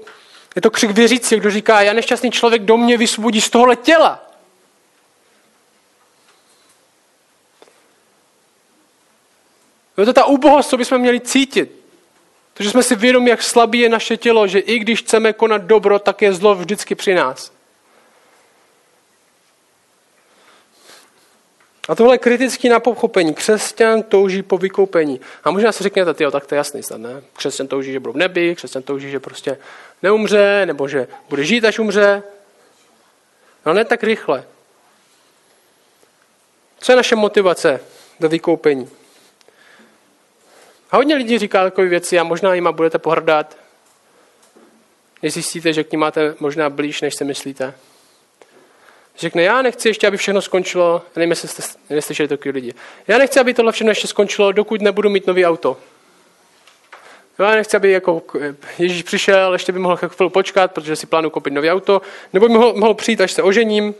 je 0.56 0.62
to 0.62 0.70
křik 0.70 0.90
věřícího, 0.90 1.40
kdo 1.40 1.50
říká, 1.50 1.80
já 1.80 1.92
nešťastný 1.92 2.30
člověk 2.30 2.62
do 2.62 2.76
mě 2.76 2.96
vysvobodí 2.96 3.40
z 3.40 3.50
tohohle 3.50 3.76
těla. 3.76 4.26
Je 9.98 10.04
to 10.04 10.12
ta 10.12 10.24
úbohost, 10.24 10.70
co 10.70 10.76
bychom 10.76 10.98
měli 10.98 11.20
cítit. 11.20 11.79
Protože 12.60 12.70
jsme 12.70 12.82
si 12.82 12.96
vědomi, 12.96 13.30
jak 13.30 13.42
slabý 13.42 13.78
je 13.78 13.88
naše 13.88 14.16
tělo, 14.16 14.46
že 14.46 14.58
i 14.58 14.78
když 14.78 15.02
chceme 15.02 15.32
konat 15.32 15.62
dobro, 15.62 15.98
tak 15.98 16.22
je 16.22 16.32
zlo 16.32 16.54
vždycky 16.54 16.94
při 16.94 17.14
nás. 17.14 17.52
A 21.88 21.94
tohle 21.94 22.14
je 22.14 22.18
kritický 22.18 22.68
na 22.68 22.80
pochopení. 22.80 23.34
Křesťan 23.34 24.02
touží 24.02 24.42
po 24.42 24.58
vykoupení. 24.58 25.20
A 25.44 25.50
možná 25.50 25.72
si 25.72 25.82
řeknete, 25.82 26.14
tyjo, 26.14 26.30
tak 26.30 26.46
to 26.46 26.54
je 26.54 26.56
jasný 26.56 26.82
snad, 26.82 27.00
ne? 27.00 27.22
Křesťan 27.32 27.66
touží, 27.66 27.92
že 27.92 28.00
budou 28.00 28.12
v 28.12 28.16
nebi, 28.16 28.54
křesťan 28.54 28.82
touží, 28.82 29.10
že 29.10 29.20
prostě 29.20 29.58
neumře, 30.02 30.66
nebo 30.66 30.88
že 30.88 31.08
bude 31.28 31.44
žít, 31.44 31.64
až 31.64 31.78
umře. 31.78 32.22
No 33.66 33.74
ne 33.74 33.84
tak 33.84 34.02
rychle. 34.02 34.44
Co 36.78 36.92
je 36.92 36.96
naše 36.96 37.16
motivace 37.16 37.80
do 38.20 38.28
vykoupení? 38.28 38.90
A 40.90 40.96
hodně 40.96 41.14
lidí 41.14 41.38
říká 41.38 41.64
takové 41.64 41.88
věci 41.88 42.18
a 42.18 42.24
možná 42.24 42.54
jima 42.54 42.72
budete 42.72 42.98
pohrdat, 42.98 43.56
jestli 45.22 45.40
zjistíte, 45.40 45.72
že 45.72 45.84
k 45.84 45.92
ním 45.92 46.00
máte 46.00 46.34
možná 46.40 46.70
blíž, 46.70 47.00
než 47.00 47.14
si 47.14 47.24
myslíte. 47.24 47.74
Řekne, 49.18 49.42
já 49.42 49.62
nechci 49.62 49.88
ještě, 49.88 50.06
aby 50.06 50.16
všechno 50.16 50.42
skončilo, 50.42 51.02
nevím, 51.16 51.30
jestli 51.30 51.48
jste 51.48 51.62
neslyšeli 51.90 52.28
takový 52.28 52.52
lidi. 52.52 52.74
Já 53.08 53.18
nechci, 53.18 53.40
aby 53.40 53.54
tohle 53.54 53.72
všechno 53.72 53.90
ještě 53.90 54.06
skončilo, 54.06 54.52
dokud 54.52 54.82
nebudu 54.82 55.10
mít 55.10 55.26
nový 55.26 55.46
auto. 55.46 55.76
Já 57.38 57.50
nechci, 57.50 57.76
aby 57.76 57.90
jako 57.90 58.22
Ježíš 58.78 59.02
přišel, 59.02 59.52
ještě 59.52 59.72
by 59.72 59.78
mohl 59.78 59.96
chvíli 59.96 60.30
počkat, 60.30 60.72
protože 60.72 60.96
si 60.96 61.06
plánuju 61.06 61.30
koupit 61.30 61.52
nový 61.52 61.70
auto, 61.70 62.02
nebo 62.32 62.48
by 62.48 62.54
mohl, 62.54 62.74
mohl 62.74 62.94
přijít, 62.94 63.20
až 63.20 63.32
se 63.32 63.42
ožením, 63.42 63.94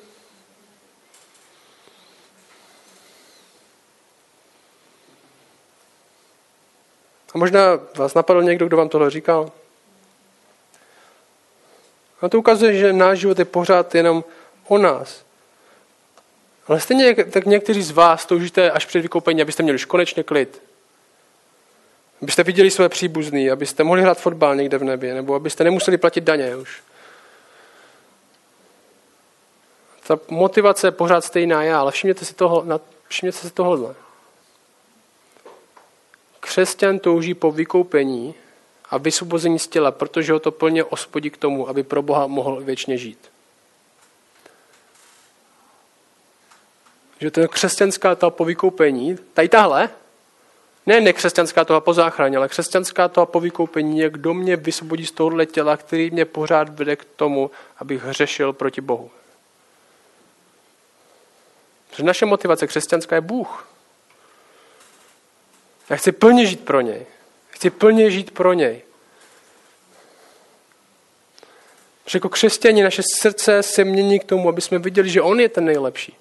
A 7.34 7.38
možná 7.38 7.60
vás 7.96 8.14
napadl 8.14 8.42
někdo, 8.42 8.66
kdo 8.66 8.76
vám 8.76 8.88
tohle 8.88 9.10
říkal. 9.10 9.52
A 12.20 12.28
to 12.28 12.38
ukazuje, 12.38 12.74
že 12.74 12.92
náš 12.92 13.18
život 13.18 13.38
je 13.38 13.44
pořád 13.44 13.94
jenom 13.94 14.24
o 14.68 14.78
nás. 14.78 15.24
Ale 16.66 16.80
stejně 16.80 17.24
tak 17.24 17.46
někteří 17.46 17.82
z 17.82 17.90
vás 17.90 18.26
toužíte 18.26 18.70
až 18.70 18.86
před 18.86 19.00
vykoupení, 19.00 19.42
abyste 19.42 19.62
měli 19.62 19.76
už 19.76 19.84
konečně 19.84 20.22
klid. 20.22 20.62
Abyste 22.22 22.42
viděli 22.42 22.70
své 22.70 22.88
příbuzný, 22.88 23.50
abyste 23.50 23.84
mohli 23.84 24.02
hrát 24.02 24.18
fotbal 24.18 24.56
někde 24.56 24.78
v 24.78 24.84
nebi, 24.84 25.14
nebo 25.14 25.34
abyste 25.34 25.64
nemuseli 25.64 25.98
platit 25.98 26.24
daně 26.24 26.56
už. 26.56 26.82
Ta 30.06 30.18
motivace 30.28 30.86
je 30.86 30.90
pořád 30.90 31.24
stejná 31.24 31.62
já, 31.62 31.80
ale 31.80 31.92
všimněte 31.92 32.24
si, 32.24 32.34
toho, 32.34 32.80
všimněte 33.08 33.38
si 33.38 33.50
tohohle. 33.50 33.94
Křesťan 36.50 36.98
touží 36.98 37.34
po 37.34 37.52
vykoupení 37.52 38.34
a 38.90 38.98
vysvobození 38.98 39.58
z 39.58 39.68
těla, 39.68 39.90
protože 39.90 40.32
ho 40.32 40.38
to 40.38 40.50
plně 40.50 40.84
ospodí 40.84 41.30
k 41.30 41.36
tomu, 41.36 41.68
aby 41.68 41.82
pro 41.82 42.02
Boha 42.02 42.26
mohl 42.26 42.60
věčně 42.60 42.98
žít. 42.98 43.30
Že 47.20 47.30
to 47.30 47.40
je 47.40 47.48
křesťanská 47.48 48.14
toho 48.14 48.30
po 48.30 48.44
vykoupení, 48.44 49.18
tady 49.34 49.48
tahle, 49.48 49.90
ne 50.86 51.00
nekřesťanská 51.00 51.64
toho 51.64 51.80
po 51.80 51.94
záchraně, 51.94 52.36
ale 52.36 52.48
křesťanská 52.48 53.08
toho 53.08 53.26
po 53.26 53.40
vykoupení 53.40 53.98
je, 53.98 54.10
kdo 54.10 54.34
mě 54.34 54.56
vysvobodí 54.56 55.06
z 55.06 55.12
tohohle 55.12 55.46
těla, 55.46 55.76
který 55.76 56.10
mě 56.10 56.24
pořád 56.24 56.68
vede 56.68 56.96
k 56.96 57.04
tomu, 57.04 57.50
abych 57.78 58.02
hřešil 58.02 58.52
proti 58.52 58.80
Bohu. 58.80 59.10
Protože 61.90 62.02
naše 62.02 62.26
motivace 62.26 62.66
křesťanská 62.66 63.14
je 63.14 63.20
Bůh. 63.20 63.66
Já 65.90 65.96
chci 65.96 66.12
plně 66.12 66.46
žít 66.46 66.64
pro 66.64 66.80
něj. 66.80 67.06
Chci 67.50 67.70
plně 67.70 68.10
žít 68.10 68.30
pro 68.30 68.52
něj. 68.52 68.82
Že 72.06 72.16
jako 72.16 72.28
křesťani 72.28 72.82
naše 72.82 73.02
srdce 73.02 73.62
se 73.62 73.84
mění 73.84 74.20
k 74.20 74.24
tomu, 74.24 74.48
aby 74.48 74.60
jsme 74.60 74.78
viděli, 74.78 75.08
že 75.08 75.22
on 75.22 75.40
je 75.40 75.48
ten 75.48 75.64
nejlepší. 75.64 76.16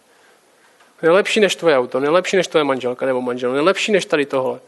Je 1.01 1.09
lepší 1.09 1.39
než 1.39 1.55
tvoje 1.55 1.77
auto, 1.77 2.03
je 2.03 2.09
lepší 2.09 2.37
než 2.37 2.47
tvoje 2.47 2.63
manželka 2.63 3.05
nebo 3.05 3.21
manžel, 3.21 3.55
je 3.55 3.61
lepší 3.61 3.91
než 3.91 4.05
tady 4.05 4.25
tohle. 4.25 4.59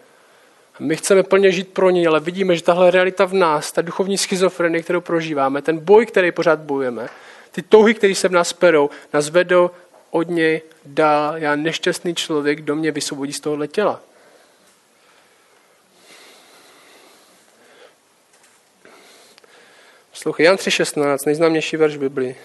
A 0.74 0.78
my 0.80 0.96
chceme 0.96 1.24
plně 1.24 1.52
žít 1.52 1.74
pro 1.74 1.90
něj, 1.90 2.08
ale 2.08 2.20
vidíme, 2.20 2.56
že 2.56 2.64
tahle 2.64 2.92
realita 2.92 3.26
v 3.26 3.34
nás, 3.34 3.72
ta 3.72 3.82
duchovní 3.82 4.18
schizofrenie, 4.18 4.84
kterou 4.84 5.02
prožíváme, 5.02 5.62
ten 5.62 5.78
boj, 5.78 6.06
který 6.06 6.32
pořád 6.32 6.60
bojujeme, 6.60 7.10
ty 7.52 7.62
touhy, 7.62 7.94
které 7.94 8.16
se 8.16 8.28
v 8.28 8.32
nás 8.32 8.54
perou, 8.54 8.90
nás 9.14 9.30
vedou 9.30 9.72
od 10.12 10.30
něj 10.30 10.62
dál. 10.86 11.38
Já 11.38 11.56
nešťastný 11.56 12.16
člověk, 12.16 12.62
do 12.62 12.76
mě 12.76 12.92
vysvobodí 12.92 13.34
z 13.34 13.40
tohohle 13.40 13.68
těla. 13.68 14.02
Poslouchej, 20.22 20.46
Jan 20.46 20.56
3.16, 20.56 21.18
nejznámější 21.26 21.78
verš 21.78 21.98
Biblii. 21.98 22.36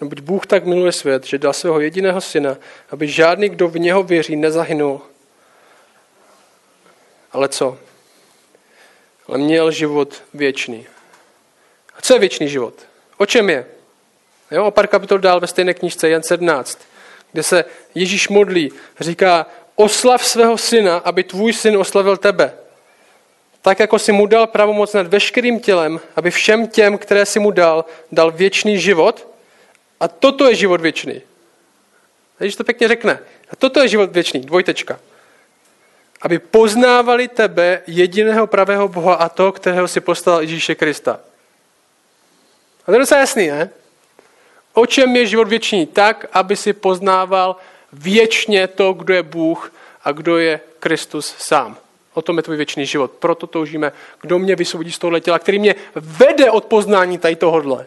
Neboť 0.00 0.20
Bůh 0.20 0.46
tak 0.46 0.64
miluje 0.64 0.92
svět, 0.92 1.24
že 1.24 1.38
dal 1.38 1.52
svého 1.52 1.80
jediného 1.80 2.20
syna, 2.20 2.56
aby 2.90 3.08
žádný, 3.08 3.48
kdo 3.48 3.68
v 3.68 3.78
něho 3.78 4.02
věří, 4.02 4.36
nezahynul. 4.36 5.00
Ale 7.32 7.48
co? 7.48 7.78
Ale 9.26 9.38
měl 9.38 9.70
život 9.70 10.22
věčný. 10.34 10.86
A 11.96 12.00
co 12.02 12.14
je 12.14 12.20
věčný 12.20 12.48
život? 12.48 12.74
O 13.16 13.26
čem 13.26 13.50
je? 13.50 13.66
Jo, 14.50 14.64
o 14.64 14.70
pár 14.70 14.86
kapitol 14.86 15.18
dál 15.18 15.40
ve 15.40 15.46
stejné 15.46 15.74
knižce, 15.74 16.08
Jan 16.08 16.22
17, 16.22 16.78
kde 17.32 17.42
se 17.42 17.64
Ježíš 17.94 18.28
modlí, 18.28 18.72
říká, 19.00 19.46
oslav 19.74 20.26
svého 20.26 20.58
syna, 20.58 20.96
aby 20.96 21.24
tvůj 21.24 21.52
syn 21.52 21.76
oslavil 21.76 22.16
tebe. 22.16 22.61
Tak 23.62 23.80
jako 23.80 23.98
si 23.98 24.12
mu 24.12 24.26
dal 24.26 24.46
pravomoc 24.46 24.92
nad 24.92 25.06
veškerým 25.06 25.60
tělem, 25.60 26.00
aby 26.16 26.30
všem 26.30 26.66
těm, 26.66 26.98
které 26.98 27.26
si 27.26 27.38
mu 27.38 27.50
dal, 27.50 27.84
dal 28.12 28.30
věčný 28.30 28.78
život. 28.78 29.28
A 30.00 30.08
toto 30.08 30.48
je 30.48 30.54
život 30.54 30.80
věčný. 30.80 31.22
Ježíš 32.40 32.56
to 32.56 32.64
pěkně 32.64 32.88
řekne. 32.88 33.18
A 33.50 33.56
toto 33.56 33.80
je 33.80 33.88
život 33.88 34.12
věčný, 34.12 34.40
dvojtečka. 34.40 35.00
Aby 36.22 36.38
poznávali 36.38 37.28
tebe, 37.28 37.82
jediného 37.86 38.46
pravého 38.46 38.88
Boha 38.88 39.14
a 39.14 39.28
to, 39.28 39.52
kterého 39.52 39.88
si 39.88 40.00
poslal 40.00 40.40
Ježíše 40.40 40.74
Krista. 40.74 41.20
A 42.82 42.86
to 42.86 42.92
je 42.92 42.98
docela 42.98 43.20
jasný, 43.20 43.48
ne? 43.48 43.70
O 44.72 44.86
čem 44.86 45.16
je 45.16 45.26
život 45.26 45.48
věčný? 45.48 45.86
Tak, 45.86 46.26
aby 46.32 46.56
si 46.56 46.72
poznával 46.72 47.56
věčně 47.92 48.66
to, 48.66 48.92
kdo 48.92 49.14
je 49.14 49.22
Bůh 49.22 49.72
a 50.04 50.12
kdo 50.12 50.38
je 50.38 50.60
Kristus 50.78 51.34
sám. 51.38 51.76
O 52.14 52.22
tom 52.22 52.36
je 52.36 52.42
tvůj 52.42 52.56
věčný 52.56 52.86
život. 52.86 53.10
Proto 53.10 53.46
toužíme, 53.46 53.92
kdo 54.20 54.38
mě 54.38 54.56
vysvobodí 54.56 54.92
z 54.92 54.98
tohohle 54.98 55.20
těla, 55.20 55.38
který 55.38 55.58
mě 55.58 55.74
vede 55.94 56.50
od 56.50 56.64
poznání 56.64 57.18
tady 57.18 57.36
tohohle. 57.36 57.86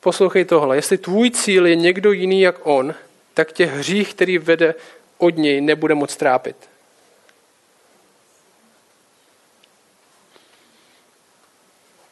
Poslouchej 0.00 0.44
tohle. 0.44 0.76
Jestli 0.76 0.98
tvůj 0.98 1.30
cíl 1.30 1.66
je 1.66 1.76
někdo 1.76 2.12
jiný 2.12 2.40
jak 2.40 2.66
on, 2.66 2.94
tak 3.34 3.52
tě 3.52 3.66
hřích, 3.66 4.14
který 4.14 4.38
vede 4.38 4.74
od 5.18 5.36
něj, 5.36 5.60
nebude 5.60 5.94
moc 5.94 6.16
trápit. 6.16 6.56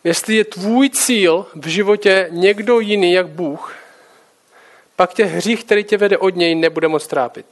Jestli 0.04 0.36
je 0.36 0.44
tvůj 0.44 0.90
cíl 0.90 1.46
v 1.54 1.66
životě 1.66 2.28
někdo 2.30 2.80
jiný 2.80 3.12
jak 3.12 3.28
Bůh, 3.28 3.74
pak 5.00 5.14
tě 5.14 5.24
hřích, 5.24 5.64
který 5.64 5.84
tě 5.84 5.96
vede 5.96 6.18
od 6.18 6.36
něj, 6.36 6.54
nebude 6.54 6.88
moc 6.88 7.06
trápit. 7.06 7.46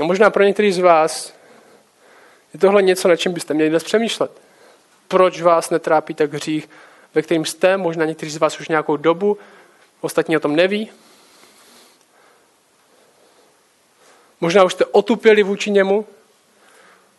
A 0.00 0.04
možná 0.04 0.30
pro 0.30 0.44
některý 0.44 0.72
z 0.72 0.78
vás 0.78 1.34
je 2.54 2.60
tohle 2.60 2.82
něco, 2.82 3.08
na 3.08 3.16
čem 3.16 3.32
byste 3.32 3.54
měli 3.54 3.70
dnes 3.70 3.84
přemýšlet. 3.84 4.30
Proč 5.08 5.40
vás 5.40 5.70
netrápí 5.70 6.14
tak 6.14 6.32
hřích, 6.32 6.68
ve 7.14 7.22
kterým 7.22 7.44
jste, 7.44 7.76
možná 7.76 8.04
někteří 8.04 8.30
z 8.30 8.36
vás 8.36 8.60
už 8.60 8.68
nějakou 8.68 8.96
dobu, 8.96 9.38
ostatní 10.00 10.36
o 10.36 10.40
tom 10.40 10.56
neví. 10.56 10.90
Možná 14.40 14.64
už 14.64 14.72
jste 14.72 14.84
otupěli 14.84 15.42
vůči 15.42 15.70
němu, 15.70 16.06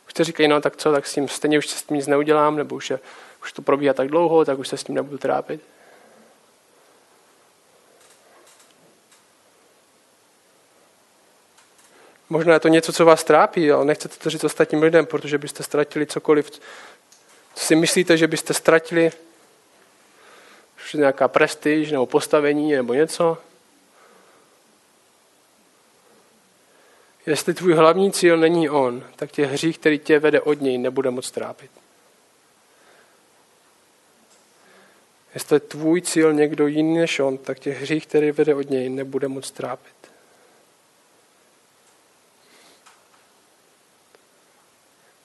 už 0.05 0.11
jste 0.11 0.23
říkají, 0.23 0.49
no 0.49 0.61
tak 0.61 0.75
co, 0.75 0.91
tak 0.91 1.07
s 1.07 1.13
tím 1.13 1.27
stejně 1.27 1.57
už 1.57 1.67
se 1.67 1.77
s 1.77 1.83
tím 1.83 1.97
nic 1.97 2.07
neudělám, 2.07 2.55
nebo 2.55 2.75
už, 2.75 2.89
je, 2.89 2.99
už 3.47 3.53
to 3.53 3.61
probíhá 3.61 3.93
tak 3.93 4.07
dlouho, 4.07 4.45
tak 4.45 4.59
už 4.59 4.67
se 4.67 4.77
s 4.77 4.83
tím 4.83 4.95
nebudu 4.95 5.17
trápit. 5.17 5.61
Možná 12.29 12.53
je 12.53 12.59
to 12.59 12.67
něco, 12.67 12.93
co 12.93 13.05
vás 13.05 13.23
trápí, 13.23 13.71
ale 13.71 13.85
nechcete 13.85 14.15
to 14.17 14.29
říct 14.29 14.43
ostatním 14.43 14.83
lidem, 14.83 15.05
protože 15.05 15.37
byste 15.37 15.63
ztratili 15.63 16.05
cokoliv, 16.05 16.51
co 16.51 16.59
si 17.65 17.75
myslíte, 17.75 18.17
že 18.17 18.27
byste 18.27 18.53
ztratili, 18.53 19.11
nějaká 20.93 21.27
prestiž 21.27 21.91
nebo 21.91 22.05
postavení 22.05 22.71
nebo 22.71 22.93
něco. 22.93 23.37
Jestli 27.25 27.53
tvůj 27.53 27.73
hlavní 27.73 28.11
cíl 28.11 28.37
není 28.37 28.69
on, 28.69 29.03
tak 29.15 29.31
tě 29.31 29.45
hřích, 29.45 29.77
který 29.77 29.99
tě 29.99 30.19
vede 30.19 30.41
od 30.41 30.61
něj, 30.61 30.77
nebude 30.77 31.11
moc 31.11 31.31
trápit. 31.31 31.71
Jestli 35.37 35.55
je 35.55 35.59
tvůj 35.59 36.01
cíl 36.01 36.33
někdo 36.33 36.67
jiný 36.67 36.97
než 36.97 37.19
on, 37.19 37.37
tak 37.37 37.59
tě 37.59 37.71
hřích, 37.71 38.07
který 38.07 38.31
vede 38.31 38.55
od 38.55 38.69
něj, 38.69 38.89
nebude 38.89 39.27
moc 39.27 39.51
trápit. 39.51 40.11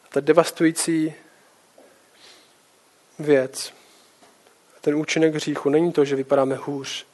Ta 0.09 0.20
devastující 0.20 1.14
věc, 3.18 3.75
ten 4.81 4.94
účinek 4.94 5.35
hříchu 5.35 5.70
není 5.70 5.92
to, 5.92 6.05
že 6.05 6.16
vypadáme 6.16 6.55
hůř, 6.55 7.07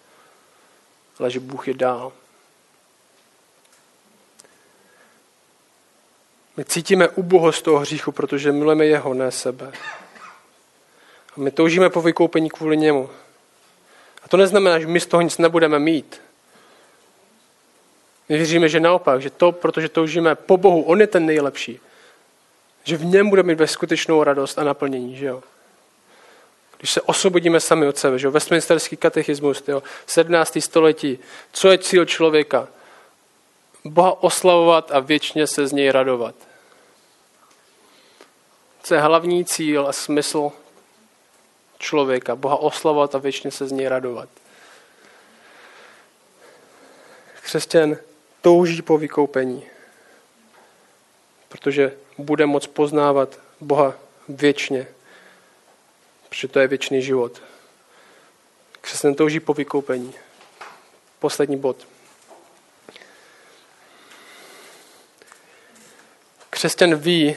ale 1.18 1.30
že 1.30 1.40
Bůh 1.40 1.68
je 1.68 1.74
dál. 1.74 2.12
My 6.56 6.64
cítíme 6.64 7.08
ubohost 7.08 7.62
toho 7.62 7.78
hříchu, 7.78 8.12
protože 8.12 8.52
milujeme 8.52 8.86
jeho, 8.86 9.14
ne 9.14 9.32
sebe. 9.32 9.72
A 11.38 11.40
my 11.40 11.50
toužíme 11.50 11.90
po 11.90 12.02
vykoupení 12.02 12.50
kvůli 12.50 12.76
němu. 12.76 13.10
A 14.22 14.28
to 14.28 14.36
neznamená, 14.36 14.78
že 14.78 14.86
my 14.86 15.00
z 15.00 15.06
toho 15.06 15.20
nic 15.20 15.38
nebudeme 15.38 15.78
mít. 15.78 16.20
My 18.28 18.36
věříme, 18.36 18.68
že 18.68 18.80
naopak, 18.80 19.22
že 19.22 19.30
to, 19.30 19.52
protože 19.52 19.88
toužíme 19.88 20.34
po 20.34 20.56
Bohu, 20.56 20.82
on 20.82 21.00
je 21.00 21.06
ten 21.06 21.26
nejlepší. 21.26 21.80
Že 22.84 22.96
v 22.96 23.04
něm 23.04 23.30
budeme 23.30 23.54
mít 23.54 23.70
skutečnou 23.70 24.22
radost 24.22 24.58
a 24.58 24.64
naplnění, 24.64 25.16
že 25.16 25.26
jo. 25.26 25.42
Když 26.78 26.90
se 26.90 27.00
osvobodíme 27.00 27.60
sami 27.60 27.86
od 27.86 27.98
sebe, 27.98 28.18
že 28.18 28.26
jo. 28.26 28.30
Westminsterský 28.30 28.96
katechismus, 28.96 29.62
jo. 29.68 29.82
17. 30.06 30.58
století. 30.60 31.18
Co 31.52 31.70
je 31.70 31.78
cíl 31.78 32.04
člověka? 32.04 32.68
Boha 33.84 34.22
oslavovat 34.22 34.90
a 34.92 35.00
věčně 35.00 35.46
se 35.46 35.66
z 35.66 35.72
něj 35.72 35.90
radovat. 35.90 36.34
Co 38.82 38.94
je 38.94 39.00
hlavní 39.00 39.44
cíl 39.44 39.86
a 39.88 39.92
smysl 39.92 40.52
člověka? 41.78 42.36
Boha 42.36 42.56
oslavovat 42.56 43.14
a 43.14 43.18
věčně 43.18 43.50
se 43.50 43.66
z 43.66 43.72
něj 43.72 43.88
radovat. 43.88 44.28
Křesťan 47.42 47.96
touží 48.40 48.82
po 48.82 48.98
vykoupení, 48.98 49.66
protože 51.48 51.96
bude 52.18 52.46
moc 52.46 52.66
poznávat 52.66 53.40
Boha 53.60 53.94
věčně, 54.28 54.86
protože 56.28 56.48
to 56.48 56.60
je 56.60 56.68
věčný 56.68 57.02
život. 57.02 57.42
Křesťan 58.80 59.14
touží 59.14 59.40
po 59.40 59.54
vykoupení. 59.54 60.14
Poslední 61.18 61.56
bod. 61.56 61.86
Křesťan 66.50 66.94
ví, 66.94 67.36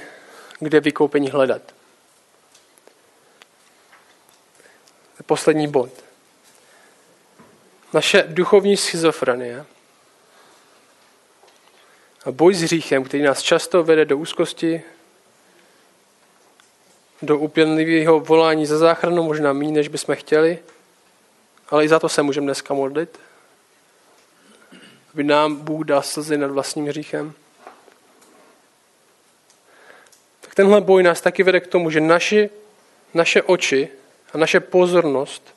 kde 0.60 0.80
vykoupení 0.80 1.30
hledat. 1.30 1.62
Poslední 5.32 5.68
bod. 5.68 5.90
Naše 7.94 8.24
duchovní 8.28 8.78
schizofrenie 8.78 9.66
a 12.26 12.32
boj 12.32 12.54
s 12.54 12.62
hříchem, 12.62 13.04
který 13.04 13.24
nás 13.24 13.42
často 13.42 13.84
vede 13.84 14.06
do 14.06 14.18
úzkosti, 14.18 14.82
do 17.22 17.38
upěnlivého 17.38 18.20
volání 18.20 18.66
za 18.66 18.78
záchranu, 18.78 19.24
možná 19.24 19.54
méně, 19.54 19.72
než 19.72 19.88
bychom 19.88 20.16
chtěli, 20.16 20.60
ale 21.70 21.86
i 21.86 21.88
za 21.88 22.00
to 22.00 22.10
se 22.10 22.24
můžeme 22.24 22.46
dneska 22.46 22.74
modlit, 22.74 23.20
aby 25.14 25.24
nám 25.24 25.56
Bůh 25.56 25.86
dal 25.86 26.02
slzy 26.02 26.38
nad 26.38 26.52
vlastním 26.52 26.88
hříchem 26.88 27.34
tak 30.42 30.56
tenhle 30.56 30.82
boj 30.82 31.04
nás 31.04 31.22
taky 31.22 31.44
vede 31.44 31.60
k 31.60 31.68
tomu, 31.68 31.90
že 31.90 32.02
naši, 32.02 32.50
naše 33.14 33.42
oči 33.42 33.90
a 34.34 34.38
naše 34.38 34.60
pozornost 34.60 35.56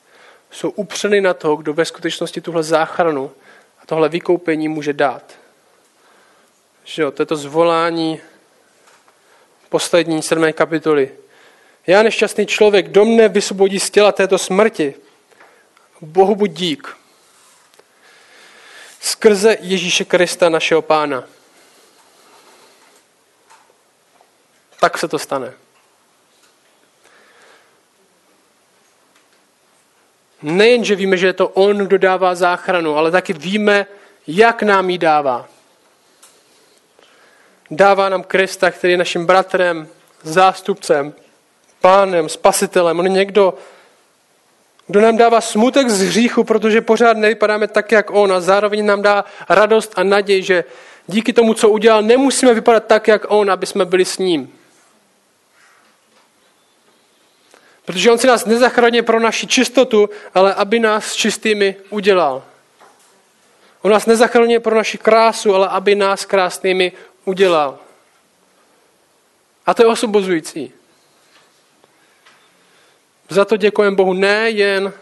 jsou 0.50 0.70
upřeny 0.70 1.20
na 1.20 1.34
to, 1.34 1.56
kdo 1.56 1.74
ve 1.74 1.84
skutečnosti 1.84 2.40
tuhle 2.40 2.62
záchranu 2.62 3.30
a 3.78 3.87
tohle 3.87 4.08
vykoupení 4.08 4.68
může 4.68 4.92
dát. 4.92 5.34
Že 6.84 7.02
jo, 7.02 7.10
to 7.10 7.22
je 7.22 7.26
to 7.26 7.37
zvolání 7.37 8.20
poslední 9.68 10.22
sedmé 10.22 10.52
kapitoly. 10.52 11.10
Já 11.87 12.02
nešťastný 12.02 12.46
člověk, 12.46 12.87
kdo 12.87 13.04
mne 13.04 13.28
vysvobodí 13.28 13.80
z 13.80 13.90
těla 13.90 14.12
této 14.12 14.38
smrti? 14.38 14.94
Bohu 16.00 16.34
buď 16.34 16.50
dík. 16.50 16.96
Skrze 19.00 19.56
Ježíše 19.60 20.04
Krista, 20.04 20.48
našeho 20.48 20.82
pána. 20.82 21.24
Tak 24.80 24.98
se 24.98 25.08
to 25.08 25.18
stane. 25.18 25.63
Nejen, 30.44 30.85
že 30.85 30.96
víme, 30.96 31.16
že 31.16 31.26
je 31.26 31.33
to 31.33 31.48
On, 31.48 31.78
kdo 31.78 31.98
dává 31.98 32.35
záchranu, 32.35 32.96
ale 32.96 33.11
taky 33.11 33.33
víme, 33.33 33.87
jak 34.26 34.62
nám 34.62 34.90
ji 34.90 34.98
dává. 34.98 35.48
Dává 37.70 38.09
nám 38.09 38.22
Krista, 38.22 38.70
který 38.70 38.92
je 38.92 38.96
naším 38.96 39.26
bratrem, 39.26 39.88
zástupcem, 40.22 41.14
pánem, 41.80 42.28
spasitelem. 42.28 42.98
On 42.98 43.07
je 43.07 43.12
někdo, 43.12 43.54
kdo 44.87 45.00
nám 45.00 45.16
dává 45.16 45.40
smutek 45.40 45.88
z 45.88 46.02
hříchu, 46.02 46.44
protože 46.44 46.80
pořád 46.80 47.16
nevypadáme 47.16 47.68
tak, 47.68 47.92
jak 47.92 48.11
on 48.11 48.33
a 48.33 48.40
zároveň 48.40 48.87
nám 48.87 49.02
dá 49.02 49.24
radost 49.48 49.92
a 49.96 50.02
naději, 50.02 50.42
že 50.42 50.64
díky 51.07 51.33
tomu, 51.33 51.54
co 51.54 51.68
udělal, 51.68 52.02
nemusíme 52.02 52.54
vypadat 52.54 52.85
tak, 52.87 53.09
jak 53.09 53.24
on, 53.28 53.50
aby 53.50 53.66
jsme 53.66 53.85
byli 53.85 54.04
s 54.04 54.18
ním. 54.18 54.52
Protože 57.84 58.10
on 58.10 58.18
si 58.18 58.26
nás 58.26 58.44
nezachraňuje 58.44 59.02
pro 59.02 59.20
naši 59.20 59.46
čistotu, 59.46 60.10
ale 60.34 60.54
aby 60.54 60.78
nás 60.78 61.14
čistými 61.14 61.76
udělal. 61.90 62.44
On 63.82 63.90
nás 63.90 64.06
nezachraňuje 64.06 64.60
pro 64.60 64.76
naši 64.76 64.98
krásu, 64.98 65.54
ale 65.54 65.68
aby 65.68 65.94
nás 65.94 66.24
krásnými 66.24 66.92
udělal. 67.24 67.78
A 69.66 69.74
to 69.74 69.82
je 69.82 69.86
osobozující. 69.86 70.72
Za 73.28 73.44
to 73.44 73.56
děkujeme 73.56 73.96
Bohu 73.96 74.12
nejen 74.12 74.92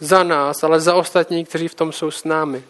za 0.00 0.22
nás, 0.22 0.64
ale 0.64 0.80
za 0.80 0.94
ostatní, 0.94 1.44
kteří 1.44 1.68
v 1.68 1.74
tom 1.74 1.92
jsou 1.92 2.10
s 2.10 2.24
námi. 2.24 2.64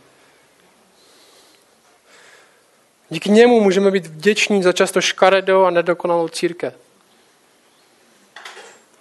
Díky 3.09 3.31
němu 3.31 3.61
můžeme 3.61 3.91
být 3.91 4.07
vděční 4.07 4.63
za 4.63 4.73
často 4.73 5.01
škaredou 5.01 5.65
a 5.65 5.71
nedokonalou 5.71 6.29
církev. 6.29 6.75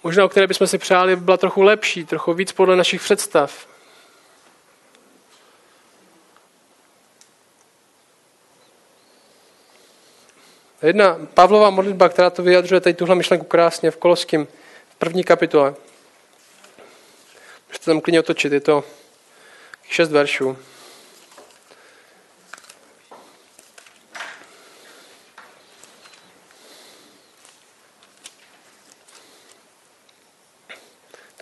Možná, 0.04 0.24
o 0.24 0.28
které 0.28 0.46
bychom 0.46 0.66
si 0.66 0.78
přáli, 0.78 1.16
byla 1.16 1.36
trochu 1.36 1.62
lepší, 1.62 2.04
trochu 2.04 2.32
víc 2.32 2.52
podle 2.52 2.76
našich 2.76 3.00
představ. 3.00 3.66
Jedna 10.82 11.18
Pavlova 11.34 11.70
modlitba, 11.70 12.08
která 12.08 12.30
to 12.30 12.42
vyjadřuje 12.42 12.80
tady 12.80 12.94
tuhle 12.94 13.14
myšlenku 13.14 13.44
krásně 13.44 13.90
v 13.90 13.96
Koloském, 13.96 14.46
v 14.88 14.94
první 14.94 15.24
kapitole. 15.24 15.74
Můžete 17.68 17.84
tam 17.84 18.00
klidně 18.00 18.20
otočit, 18.20 18.52
je 18.52 18.60
to 18.60 18.84
šest 19.88 20.10
veršů. 20.10 20.56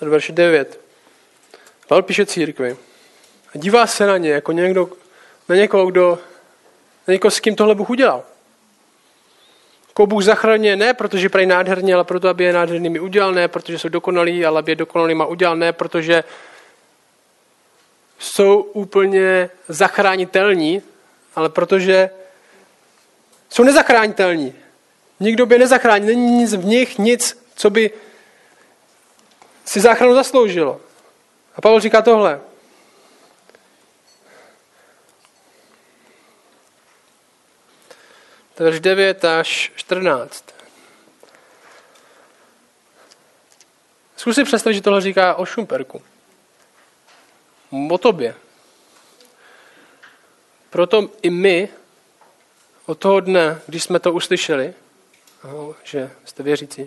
Je 0.02 0.08
verš 0.08 0.30
9. 0.30 0.80
Pavel 1.86 2.02
píše 2.02 2.26
církvi 2.26 2.76
a 3.54 3.58
dívá 3.58 3.86
se 3.86 4.06
na 4.06 4.16
ně 4.16 4.30
jako 4.30 4.52
někdo, 4.52 4.90
na 5.48 5.56
někoho, 5.56 5.86
kdo, 5.86 6.18
na 7.08 7.12
někoho, 7.12 7.30
s 7.30 7.40
kým 7.40 7.56
tohle 7.56 7.74
Bůh 7.74 7.90
udělal. 7.90 8.22
Koho 9.94 10.06
Bůh 10.06 10.22
zachraňuje 10.22 10.76
ne, 10.76 10.94
protože 10.94 11.28
prají 11.28 11.46
nádherně, 11.46 11.94
ale 11.94 12.04
proto, 12.04 12.28
aby 12.28 12.44
je 12.44 12.52
nádhernými 12.52 13.00
udělal, 13.00 13.32
ne, 13.32 13.48
protože 13.48 13.78
jsou 13.78 13.88
dokonalí, 13.88 14.46
ale 14.46 14.58
aby 14.58 14.72
je 14.72 14.76
dokonalýma 14.76 15.26
udělal, 15.26 15.56
ne, 15.56 15.72
protože 15.72 16.24
jsou 18.18 18.62
úplně 18.62 19.50
zachránitelní, 19.68 20.82
ale 21.36 21.48
protože 21.48 22.10
jsou 23.48 23.62
nezachránitelní. 23.62 24.54
Nikdo 25.20 25.46
by 25.46 25.54
je 25.54 25.58
nezachránil, 25.58 26.06
není 26.06 26.30
nic 26.30 26.54
v 26.54 26.64
nich, 26.64 26.98
nic, 26.98 27.44
co 27.54 27.70
by 27.70 27.90
si 29.64 29.80
záchranu 29.80 30.14
zasloužilo. 30.14 30.80
A 31.56 31.60
Pavel 31.60 31.80
říká 31.80 32.02
tohle. 32.02 32.40
Verš 38.58 38.80
9 38.80 39.24
až 39.24 39.72
14. 39.76 40.44
Zkus 44.16 44.34
si 44.34 44.44
představit, 44.44 44.74
že 44.74 44.82
tohle 44.82 45.00
říká 45.00 45.34
o 45.34 45.46
Šumperku. 45.46 46.02
O 47.90 47.98
tobě. 47.98 48.34
Proto 50.70 51.08
i 51.22 51.30
my 51.30 51.68
od 52.86 52.98
toho 52.98 53.20
dne, 53.20 53.60
když 53.66 53.82
jsme 53.82 54.00
to 54.00 54.12
uslyšeli, 54.12 54.74
že 55.82 56.10
jste 56.24 56.42
věřící, 56.42 56.86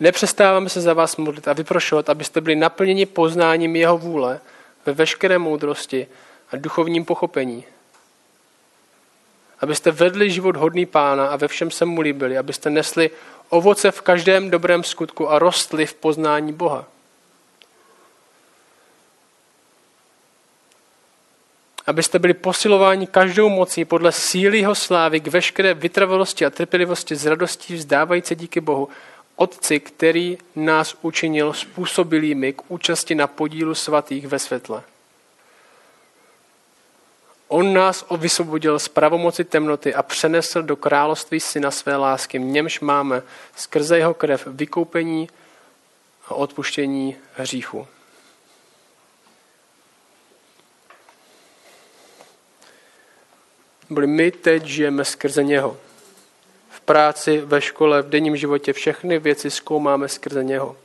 nepřestáváme 0.00 0.68
se 0.68 0.80
za 0.80 0.94
vás 0.94 1.16
modlit 1.16 1.48
a 1.48 1.52
vyprošovat, 1.52 2.10
abyste 2.10 2.40
byli 2.40 2.56
naplněni 2.56 3.06
poznáním 3.06 3.76
jeho 3.76 3.98
vůle 3.98 4.40
ve 4.86 4.92
veškeré 4.92 5.38
moudrosti 5.38 6.06
a 6.52 6.56
duchovním 6.56 7.04
pochopení, 7.04 7.64
abyste 9.60 9.90
vedli 9.90 10.30
život 10.30 10.56
hodný 10.56 10.86
pána 10.86 11.26
a 11.26 11.36
ve 11.36 11.48
všem 11.48 11.70
se 11.70 11.84
mu 11.84 12.00
líbili, 12.00 12.38
abyste 12.38 12.70
nesli 12.70 13.10
ovoce 13.48 13.90
v 13.90 14.00
každém 14.00 14.50
dobrém 14.50 14.84
skutku 14.84 15.30
a 15.30 15.38
rostli 15.38 15.86
v 15.86 15.94
poznání 15.94 16.52
Boha. 16.52 16.84
Abyste 21.86 22.18
byli 22.18 22.34
posilováni 22.34 23.06
každou 23.06 23.48
mocí 23.48 23.84
podle 23.84 24.12
síly 24.12 24.58
jeho 24.58 24.74
slávy 24.74 25.20
k 25.20 25.26
veškeré 25.26 25.74
vytrvalosti 25.74 26.46
a 26.46 26.50
trpělivosti 26.50 27.16
z 27.16 27.26
radostí 27.26 27.74
vzdávající 27.74 28.34
díky 28.34 28.60
Bohu, 28.60 28.88
Otci, 29.36 29.80
který 29.80 30.38
nás 30.56 30.96
učinil 31.02 31.52
způsobilými 31.52 32.52
k 32.52 32.62
účasti 32.68 33.14
na 33.14 33.26
podílu 33.26 33.74
svatých 33.74 34.26
ve 34.26 34.38
světle. 34.38 34.82
On 37.48 37.74
nás 37.74 38.04
vysvobodil 38.16 38.78
z 38.78 38.88
pravomoci 38.88 39.44
temnoty 39.44 39.94
a 39.94 40.02
přenesl 40.02 40.62
do 40.62 40.76
království 40.76 41.40
syna 41.40 41.70
své 41.70 41.96
lásky, 41.96 42.38
v 42.38 42.42
němž 42.42 42.80
máme 42.80 43.22
skrze 43.56 43.98
jeho 43.98 44.14
krev 44.14 44.46
vykoupení 44.46 45.28
a 46.26 46.34
odpuštění 46.34 47.16
hříchu. 47.34 47.86
Byli 53.90 54.06
my 54.06 54.30
teď 54.30 54.64
žijeme 54.64 55.04
skrze 55.04 55.44
něho. 55.44 55.76
Práci, 56.84 57.38
ve 57.38 57.60
škole, 57.60 58.02
v 58.02 58.08
denním 58.08 58.36
životě 58.36 58.72
všechny 58.72 59.18
věci 59.18 59.50
zkoumáme 59.50 60.08
skrze 60.08 60.44
něho. 60.44 60.76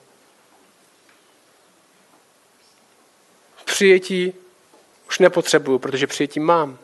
Přijetí 3.65 4.33
už 5.07 5.19
nepotřebuju, 5.19 5.79
protože 5.79 6.07
přijetí 6.07 6.39
mám. 6.39 6.77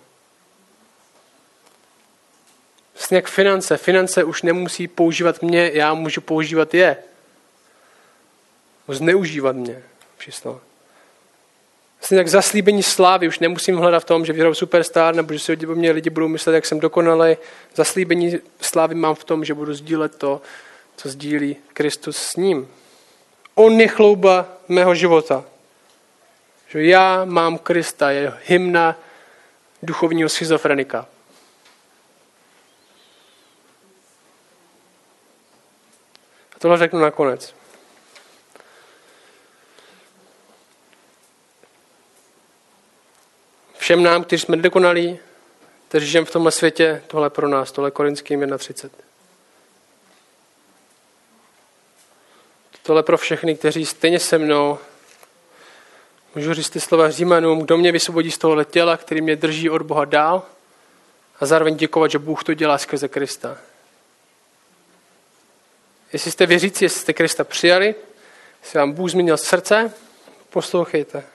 Vlastně 2.93 3.17
jak 3.17 3.27
finance. 3.27 3.77
Finance 3.77 4.23
už 4.23 4.41
nemusí 4.41 4.87
používat 4.87 5.41
mě, 5.41 5.71
já 5.73 5.93
můžu 5.93 6.21
používat 6.21 6.73
je. 6.73 6.97
Zneužívat 8.87 9.55
mě. 9.55 9.83
Všechno. 10.17 10.61
Vlastně 12.05 12.17
jak 12.17 12.27
zaslíbení 12.27 12.83
slávy, 12.83 13.27
už 13.27 13.39
nemusím 13.39 13.77
hledat 13.77 13.99
v 13.99 14.05
tom, 14.05 14.25
že 14.25 14.33
vyhraju 14.33 14.53
superstar, 14.53 15.15
nebo 15.15 15.33
že 15.33 15.39
si 15.39 15.67
o 15.67 15.75
mě 15.75 15.91
lidi 15.91 16.09
budou 16.09 16.27
myslet, 16.27 16.53
jak 16.53 16.65
jsem 16.65 16.79
dokonalý. 16.79 17.37
Zaslíbení 17.75 18.39
slávy 18.61 18.95
mám 18.95 19.15
v 19.15 19.23
tom, 19.23 19.45
že 19.45 19.53
budu 19.53 19.73
sdílet 19.73 20.15
to, 20.15 20.41
co 20.95 21.09
sdílí 21.09 21.57
Kristus 21.73 22.17
s 22.17 22.35
ním. 22.35 22.67
On 23.55 23.81
je 23.81 23.87
chlouba 23.87 24.47
mého 24.67 24.95
života. 24.95 25.43
Že 26.67 26.85
já 26.85 27.25
mám 27.25 27.57
Krista, 27.57 28.11
je 28.11 28.33
hymna 28.45 28.95
duchovního 29.83 30.29
schizofrenika. 30.29 31.07
A 36.55 36.59
tohle 36.59 36.77
řeknu 36.77 36.99
nakonec. 36.99 37.55
Všem 43.85 44.03
nám, 44.03 44.23
kteří 44.23 44.41
jsme 44.41 44.55
nedokonalí, 44.55 45.19
kteří 45.87 46.07
žijeme 46.07 46.25
v 46.25 46.31
tomhle 46.31 46.51
světě, 46.51 47.03
tohle 47.07 47.29
pro 47.29 47.47
nás, 47.47 47.71
tohle 47.71 47.91
Korinským 47.91 48.41
1.30. 48.41 48.89
Tohle 52.83 53.03
pro 53.03 53.17
všechny, 53.17 53.55
kteří 53.55 53.85
stejně 53.85 54.19
se 54.19 54.37
mnou 54.37 54.77
můžu 56.35 56.53
říct 56.53 56.69
ty 56.69 56.79
slova 56.79 57.11
Římanům, 57.11 57.59
kdo 57.59 57.77
mě 57.77 57.91
vysvobodí 57.91 58.31
z 58.31 58.37
tohohle 58.37 58.65
těla, 58.65 58.97
který 58.97 59.21
mě 59.21 59.35
drží 59.35 59.69
od 59.69 59.81
Boha 59.81 60.05
dál 60.05 60.43
a 61.39 61.45
zároveň 61.45 61.77
děkovat, 61.77 62.11
že 62.11 62.19
Bůh 62.19 62.43
to 62.43 62.53
dělá 62.53 62.77
skrze 62.77 63.07
Krista. 63.07 63.57
Jestli 66.13 66.31
jste 66.31 66.45
věřící, 66.45 66.85
jestli 66.85 67.01
jste 67.01 67.13
Krista 67.13 67.43
přijali, 67.43 67.95
jestli 68.63 68.79
vám 68.79 68.91
Bůh 68.91 69.11
změnil 69.11 69.37
srdce, 69.37 69.93
poslouchejte. 70.49 71.34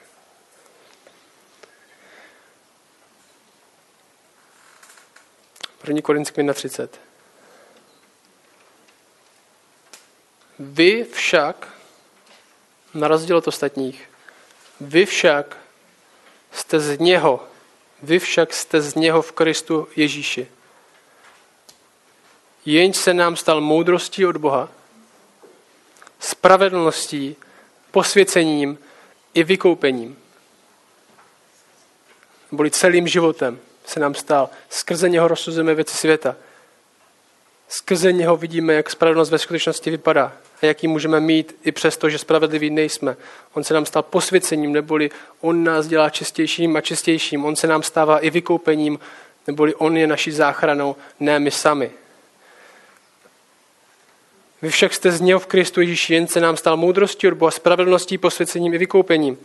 První 5.81 6.01
Korinský 6.01 6.43
na 6.43 6.53
30. 6.53 6.99
Vy 10.59 11.03
však, 11.03 11.69
na 12.93 13.07
rozdíl 13.07 13.37
od 13.37 13.47
ostatních, 13.47 14.09
vy 14.81 15.05
však 15.05 15.57
jste 16.51 16.79
z 16.79 16.99
něho, 16.99 17.47
vy 18.01 18.19
však 18.19 18.53
jste 18.53 18.81
z 18.81 18.95
něho 18.95 19.21
v 19.21 19.31
Kristu 19.31 19.87
Ježíši. 19.95 20.47
Jenž 22.65 22.97
se 22.97 23.13
nám 23.13 23.35
stal 23.35 23.61
moudrostí 23.61 24.25
od 24.25 24.37
Boha, 24.37 24.69
spravedlností, 26.19 27.35
posvěcením 27.91 28.79
i 29.33 29.43
vykoupením. 29.43 30.19
Boli 32.51 32.71
celým 32.71 33.07
životem 33.07 33.59
se 33.91 33.99
nám 33.99 34.15
stal. 34.15 34.49
Skrze 34.69 35.09
něho 35.09 35.27
rozsuzujeme 35.27 35.75
věci 35.75 35.97
světa. 35.97 36.35
Skrze 37.69 38.13
něho 38.13 38.37
vidíme, 38.37 38.73
jak 38.73 38.89
spravedlnost 38.89 39.31
ve 39.31 39.37
skutečnosti 39.37 39.89
vypadá 39.89 40.33
a 40.61 40.65
jaký 40.65 40.87
můžeme 40.87 41.19
mít 41.19 41.55
i 41.63 41.71
přesto, 41.71 42.09
že 42.09 42.17
spravedliví 42.17 42.69
nejsme. 42.69 43.17
On 43.53 43.63
se 43.63 43.73
nám 43.73 43.85
stal 43.85 44.03
posvěcením, 44.03 44.73
neboli 44.73 45.09
on 45.41 45.63
nás 45.63 45.87
dělá 45.87 46.09
čistějším 46.09 46.75
a 46.75 46.81
čistějším. 46.81 47.45
On 47.45 47.55
se 47.55 47.67
nám 47.67 47.83
stává 47.83 48.19
i 48.19 48.29
vykoupením, 48.29 48.99
neboli 49.47 49.75
on 49.75 49.97
je 49.97 50.07
naší 50.07 50.31
záchranou, 50.31 50.95
ne 51.19 51.39
my 51.39 51.51
sami. 51.51 51.91
Vy 54.61 54.69
však 54.69 54.93
jste 54.93 55.11
z 55.11 55.21
něho 55.21 55.39
v 55.39 55.45
Kristu 55.45 55.81
Ježíši, 55.81 56.13
jen 56.13 56.27
se 56.27 56.39
nám 56.39 56.57
stal 56.57 56.77
moudrostí 56.77 57.27
od 57.27 57.33
Boha, 57.33 57.51
spravedlností, 57.51 58.17
posvěcením 58.17 58.73
i 58.73 58.77
vykoupením. 58.77 59.37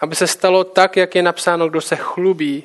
Aby 0.00 0.14
se 0.16 0.26
stalo 0.26 0.64
tak, 0.64 0.96
jak 0.96 1.14
je 1.14 1.22
napsáno, 1.22 1.68
kdo 1.68 1.80
se 1.80 1.96
chlubí, 1.96 2.64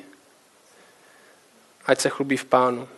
ať 1.86 2.00
se 2.00 2.08
chlubí 2.08 2.36
v 2.36 2.44
pánu. 2.44 2.88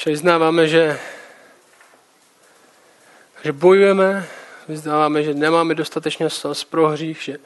Čili 0.00 0.16
znáváme, 0.16 0.68
že, 0.68 1.00
že 3.44 3.52
bojujeme, 3.52 4.26
vyznáváme, 4.68 5.22
že 5.22 5.34
nemáme 5.34 5.74
dostatečně 5.74 6.30
slas 6.30 6.64
pro 6.64 6.88
hřích, 6.88 7.22
že 7.22 7.38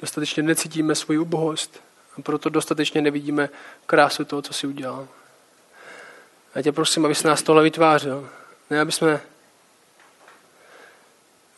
dostatečně 0.00 0.42
necítíme 0.42 0.94
svoji 0.94 1.18
ubohost 1.18 1.80
a 2.18 2.22
proto 2.22 2.48
dostatečně 2.48 3.02
nevidíme 3.02 3.48
krásu 3.86 4.24
toho, 4.24 4.42
co 4.42 4.52
si 4.52 4.66
udělal. 4.66 5.08
Já 6.54 6.62
tě 6.62 6.72
prosím, 6.72 7.04
abys 7.04 7.22
nás 7.22 7.42
tohle 7.42 7.62
vytvářel. 7.62 8.28
Ne, 8.70 8.80
aby 8.80 8.92
jsme, 8.92 9.20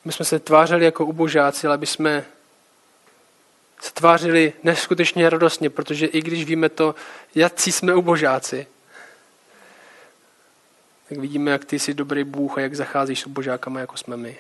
aby 0.05 0.13
jsme 0.13 0.25
se 0.25 0.39
tvářili 0.39 0.85
jako 0.85 1.07
ubožáci, 1.07 1.67
ale 1.67 1.75
aby 1.75 1.87
jsme 1.87 2.25
se 3.81 3.93
tvářili 3.93 4.53
neskutečně 4.63 5.31
radostně, 5.31 5.71
protože 5.71 6.07
i 6.07 6.21
když 6.21 6.45
víme 6.45 6.69
to, 6.69 6.95
jakcí 7.35 7.73
jsme 7.73 7.95
ubožáci, 7.95 8.67
tak 11.09 11.19
vidíme, 11.19 11.51
jak 11.51 11.65
ty 11.65 11.79
jsi 11.79 11.95
dobrý 11.95 12.25
Bůh 12.25 12.59
a 12.59 12.61
jak 12.61 12.75
zacházíš 12.75 13.21
s 13.21 13.27
ubožákama, 13.27 13.81
jako 13.81 13.97
jsme 13.97 14.17
my. 14.17 14.39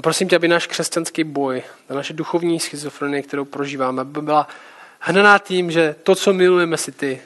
A 0.00 0.02
prosím 0.02 0.28
tě, 0.28 0.36
aby 0.36 0.48
náš 0.48 0.66
křesťanský 0.66 1.24
boj, 1.24 1.62
ta 1.86 1.94
naše 1.94 2.12
duchovní 2.12 2.60
schizofrenie, 2.60 3.22
kterou 3.22 3.44
prožíváme, 3.44 4.00
aby 4.00 4.22
byla 4.22 4.48
hnaná 4.98 5.38
tím, 5.38 5.70
že 5.70 5.94
to, 6.02 6.14
co 6.14 6.32
milujeme, 6.32 6.76
si 6.76 6.92
ty. 6.92 7.22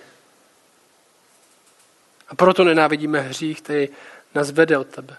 A 2.29 2.35
proto 2.35 2.65
nenávidíme 2.65 3.21
hřích, 3.21 3.63
který 3.63 3.89
nás 4.35 4.51
vede 4.51 4.79
od 4.79 4.87
tebe. 4.87 5.17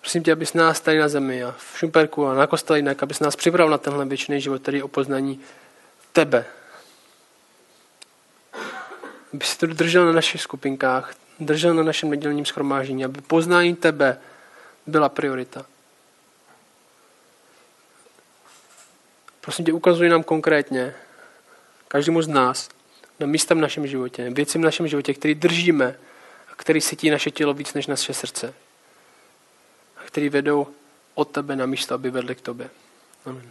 Prosím 0.00 0.22
tě, 0.22 0.32
abys 0.32 0.54
nás 0.54 0.80
tady 0.80 0.98
na 0.98 1.08
zemi 1.08 1.44
a 1.44 1.54
v 1.58 1.78
Šumperku 1.78 2.26
a 2.26 2.34
na 2.34 2.46
kostelinek, 2.46 3.02
abys 3.02 3.20
nás 3.20 3.36
připravil 3.36 3.70
na 3.70 3.78
tenhle 3.78 4.04
věčný 4.04 4.40
život, 4.40 4.62
který 4.62 4.78
je 4.78 4.84
opoznání 4.84 5.40
tebe, 6.12 6.44
aby 9.34 9.44
si 9.44 9.58
to 9.58 9.66
držel 9.66 10.06
na 10.06 10.12
našich 10.12 10.42
skupinkách, 10.42 11.14
držel 11.40 11.74
na 11.74 11.82
našem 11.82 12.10
nedělním 12.10 12.44
schromáždění, 12.44 13.04
aby 13.04 13.20
poznání 13.20 13.76
tebe 13.76 14.18
byla 14.86 15.08
priorita. 15.08 15.66
Prosím 19.40 19.64
tě, 19.64 19.72
ukazuj 19.72 20.08
nám 20.08 20.22
konkrétně, 20.22 20.94
každému 21.88 22.22
z 22.22 22.28
nás, 22.28 22.68
na 23.20 23.26
místa 23.26 23.54
v 23.54 23.58
našem 23.58 23.86
životě, 23.86 24.30
věci 24.30 24.58
v 24.58 24.60
našem 24.60 24.88
životě, 24.88 25.14
který 25.14 25.34
držíme 25.34 25.98
a 26.52 26.54
který 26.56 26.80
sytí 26.80 27.10
naše 27.10 27.30
tělo 27.30 27.54
víc 27.54 27.74
než 27.74 27.86
naše 27.86 28.14
srdce. 28.14 28.54
A 29.96 30.00
který 30.04 30.28
vedou 30.28 30.66
od 31.14 31.24
tebe 31.24 31.56
na 31.56 31.66
místo, 31.66 31.94
aby 31.94 32.10
vedli 32.10 32.34
k 32.34 32.40
tobě. 32.40 32.70
Amen. 33.26 33.50